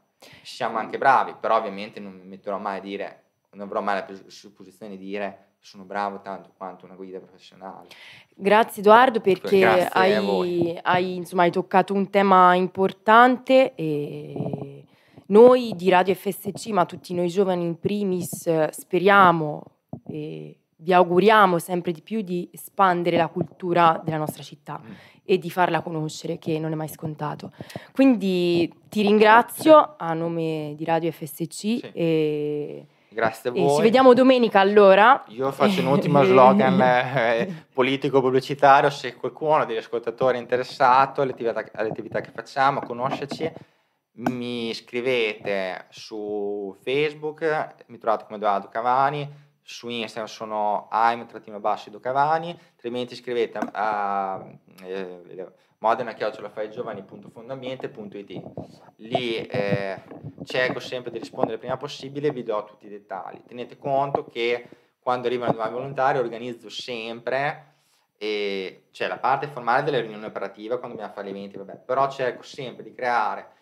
siamo 0.42 0.79
anche 0.79 0.98
bravi, 0.98 1.35
però 1.40 1.57
ovviamente 1.57 2.00
non 2.00 2.12
mi 2.12 2.24
metterò 2.24 2.59
mai 2.59 2.79
a 2.79 2.81
dire, 2.81 3.22
non 3.50 3.66
avrò 3.66 3.81
mai 3.81 3.96
la 3.96 4.05
pres- 4.05 4.53
posizione 4.55 4.96
di 4.96 5.05
dire 5.05 5.54
sono 5.64 5.85
bravo 5.85 6.20
tanto 6.20 6.50
quanto 6.57 6.85
una 6.85 6.94
guida 6.94 7.18
professionale. 7.18 7.88
Grazie 8.35 8.83
Edoardo 8.83 9.20
perché 9.20 9.61
Grazie 9.61 9.88
hai, 9.92 10.79
hai, 10.83 11.14
insomma, 11.16 11.42
hai 11.44 11.50
toccato 11.50 11.94
un 11.94 12.11
tema 12.11 12.55
importante 12.55 13.74
e 13.74 14.85
noi 15.27 15.72
di 15.74 15.88
Radio 15.88 16.14
FSC, 16.14 16.66
ma 16.66 16.85
tutti 16.85 17.14
noi 17.14 17.29
giovani 17.29 17.64
in 17.64 17.79
primis, 17.81 18.68
speriamo 18.68 19.62
e 20.07 20.59
vi 20.77 20.92
auguriamo 20.92 21.59
sempre 21.59 21.92
di 21.92 22.03
più 22.03 22.20
di 22.20 22.46
espandere 22.53 23.16
la 23.16 23.29
cultura 23.29 24.03
della 24.05 24.18
nostra 24.18 24.42
città 24.42 24.79
Mm. 24.85 24.92
e 25.24 25.38
di 25.38 25.48
farla 25.48 25.81
conoscere, 25.81 26.37
che 26.38 26.59
non 26.59 26.72
è 26.72 26.74
mai 26.74 26.88
scontato. 26.88 27.53
Quindi 27.92 28.70
ti 28.90 29.00
ringrazio 29.00 29.94
a 29.96 30.12
nome 30.12 30.74
di 30.77 30.85
Radio 30.85 31.11
FSC 31.11 31.50
Sì. 31.50 31.81
e, 31.94 32.87
Grazie 33.14 33.50
a 33.50 33.53
voi. 33.53 33.77
ci 33.77 33.83
vediamo 33.83 34.12
domenica 34.12 34.59
allora. 34.59 35.22
Io 35.29 35.53
faccio 35.53 35.81
un 35.81 35.87
ultimo 35.87 36.22
slogan 36.27 36.81
eh, 36.81 37.66
politico-pubblicitario, 37.72 38.90
se 38.90 39.14
qualcuno 39.14 39.64
degli 39.64 39.77
ascoltatori 39.77 40.37
è 40.37 40.40
interessato 40.40 41.22
alle 41.22 41.31
attività, 41.31 41.64
alle 41.74 41.90
attività 41.90 42.20
che 42.20 42.33
facciamo, 42.35 42.81
a 42.81 42.83
conoscerci, 42.85 43.48
mi 44.16 44.74
scrivete 44.74 45.87
su 45.90 46.77
Facebook, 46.83 47.74
mi 47.87 47.98
trovate 47.98 48.24
come 48.24 48.37
Edoardo 48.37 48.68
Cavani, 48.68 49.31
su 49.66 49.88
Instagram 49.88 50.27
sono 50.27 50.88
aim-basso 50.90 51.98
Cavani, 51.98 52.55
altrimenti 52.74 53.16
scrivete 53.16 53.57
a, 53.57 53.70
a 53.72 54.46
eh, 54.83 55.48
modena.giovani.fondambiente.it 55.79 58.42
lì 58.96 59.37
eh, 59.46 60.03
cerco 60.44 60.81
sempre 60.81 61.11
di 61.11 61.18
rispondere 61.18 61.55
il 61.55 61.61
prima 61.61 61.79
possibile 61.79 62.29
e 62.29 62.33
vi 62.33 62.42
do 62.42 62.62
tutti 62.64 62.85
i 62.87 62.90
dettagli. 62.90 63.42
Tenete 63.46 63.79
conto 63.79 64.27
che 64.27 64.68
quando 65.00 65.27
arrivano 65.27 65.53
i 65.53 65.55
nuovi 65.55 65.72
volontari 65.72 66.18
organizzo 66.18 66.68
sempre 66.68 67.72
e 68.18 68.88
c'è 68.92 69.09
la 69.09 69.18
parte 69.18 69.48
formale 69.48 69.83
delle 69.83 70.00
riunioni 70.00 70.27
operative 70.27 70.79
quando 70.79 70.96
dobbiamo 70.96 71.14
fare 71.14 71.27
gli 71.27 71.31
eventi, 71.31 71.57
vabbè, 71.57 71.79
però 71.85 72.11
cerco 72.11 72.42
sempre 72.42 72.83
di 72.83 72.92
creare 72.92 73.54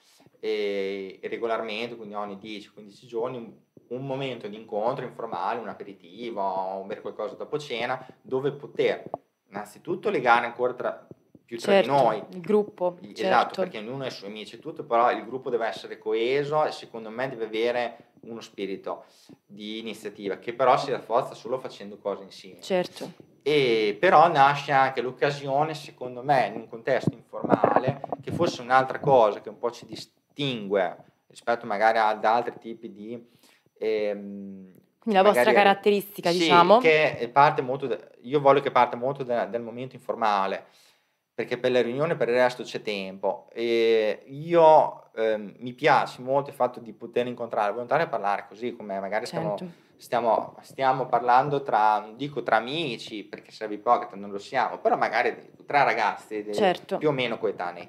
eh, 0.45 1.21
regolarmente, 1.23 1.95
quindi 1.95 2.15
ogni 2.15 2.35
10-15 2.35 3.07
giorni, 3.07 3.37
un, 3.37 3.53
un 3.97 4.05
momento 4.05 4.49
di 4.49 4.57
incontro 4.57 5.05
informale, 5.05 5.61
un 5.61 5.69
aperitivo, 5.69 6.43
o 6.43 6.83
bere 6.83 7.01
qualcosa 7.01 7.37
dopo 7.37 7.61
cena, 7.61 8.05
dove 8.21 8.51
poter 8.51 9.09
innanzitutto 9.51 10.11
legare 10.11 10.47
ancora 10.47 10.73
tra, 10.75 11.07
più 11.45 11.59
tra 11.59 11.73
Certo, 11.75 11.91
di 11.93 11.97
noi, 11.97 12.23
il 12.31 12.41
gruppo, 12.41 12.99
esatto, 13.01 13.55
certo. 13.55 13.61
perché 13.61 13.79
ognuno 13.79 14.03
ha 14.03 14.09
i 14.09 14.11
suoi 14.11 14.31
amici 14.31 14.57
e 14.57 14.59
tutto, 14.59 14.83
però 14.83 15.13
il 15.13 15.25
gruppo 15.25 15.49
deve 15.49 15.69
essere 15.69 15.97
coeso 15.99 16.65
e 16.65 16.73
secondo 16.73 17.09
me 17.09 17.29
deve 17.29 17.45
avere 17.45 18.11
uno 18.23 18.41
spirito 18.41 19.05
di 19.47 19.79
iniziativa 19.79 20.39
che 20.39 20.55
però 20.55 20.77
si 20.77 20.91
rafforza 20.91 21.35
solo 21.35 21.59
facendo 21.59 21.99
cose 21.99 22.25
insieme. 22.25 22.61
Certo. 22.61 23.13
E 23.43 23.97
però 24.01 24.27
nasce 24.27 24.73
anche 24.73 25.01
l'occasione, 25.01 25.75
secondo 25.75 26.25
me, 26.25 26.47
in 26.47 26.55
un 26.55 26.69
contesto 26.69 27.15
informale, 27.15 28.01
che 28.21 28.33
fosse 28.33 28.61
un'altra 28.61 28.99
cosa 28.99 29.41
che 29.41 29.49
un 29.49 29.59
po' 29.59 29.71
ci 29.71 29.87
distingue 30.33 30.97
rispetto 31.29 31.67
magari 31.67 31.99
ad 31.99 32.25
altri 32.25 32.55
tipi 32.59 32.93
di... 32.93 33.27
ehm, 33.79 34.73
Quindi 34.99 35.21
la 35.21 35.23
vostra 35.23 35.53
caratteristica, 35.53 36.31
sì, 36.31 36.39
diciamo. 36.39 36.79
che 36.79 37.31
parte 37.33 37.63
molto 37.63 37.87
da- 37.87 37.99
io 38.23 38.41
voglio 38.41 38.61
che 38.61 38.71
parte 38.71 38.97
molto 38.97 39.25
da- 39.25 39.47
dal 39.47 39.63
momento 39.63 39.97
informale, 39.97 40.67
perché 41.35 41.57
per 41.59 41.71
le 41.71 41.83
riunioni 41.83 42.15
per 42.17 42.29
il 42.29 42.35
resto 42.35 42.63
c'è 42.63 42.83
tempo. 42.83 43.49
E 43.53 44.23
io 44.27 45.11
ehm, 45.15 45.55
mi 45.59 45.73
piace 45.73 46.21
molto 46.21 46.51
il 46.51 46.57
fatto 46.57 46.81
di 46.81 46.93
poter 46.93 47.27
incontrare 47.27 47.69
il 47.69 47.73
volontario 47.73 48.07
e 48.07 48.09
parlare 48.11 48.45
così, 48.49 48.77
come 48.77 49.01
magari 49.01 49.25
stiamo, 49.27 49.57
Certo. 49.57 49.73
stiamo, 49.97 50.55
stiamo 50.61 51.07
parlando 51.07 51.63
tra, 51.63 51.99
non 52.01 52.17
dico 52.17 52.43
tra 52.43 52.57
amici, 52.57 53.25
perché 53.25 53.51
sarebbe 53.53 53.77
ipocrita, 53.77 54.17
non 54.17 54.31
lo 54.31 54.39
siamo, 54.39 54.79
però 54.79 54.97
magari 54.97 55.51
tra 55.67 55.83
ragazzi 55.83 56.47
Certo. 56.53 56.99
più 56.99 57.09
o 57.09 57.13
meno 57.13 57.39
coetanei. 57.39 57.89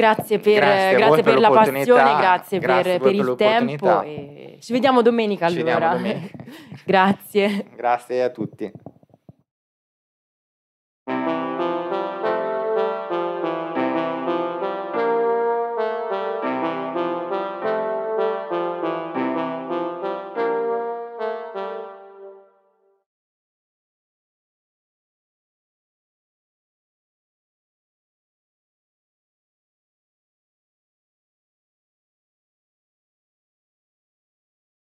Grazie 0.00 0.38
per, 0.38 0.54
grazie 0.54 0.96
grazie 0.96 1.22
per, 1.22 1.32
per 1.32 1.40
la 1.40 1.50
passione, 1.50 1.84
grazie, 1.84 2.58
grazie 2.58 2.98
per, 2.98 3.00
per 3.00 3.14
il 3.14 3.34
tempo. 3.36 4.02
ci 4.58 4.72
vediamo 4.72 5.02
domenica 5.02 5.46
allora. 5.46 5.72
Vediamo 5.72 5.96
domenica. 5.96 6.36
grazie. 6.84 7.66
Grazie 7.76 8.22
a 8.22 8.30
tutti. 8.30 8.72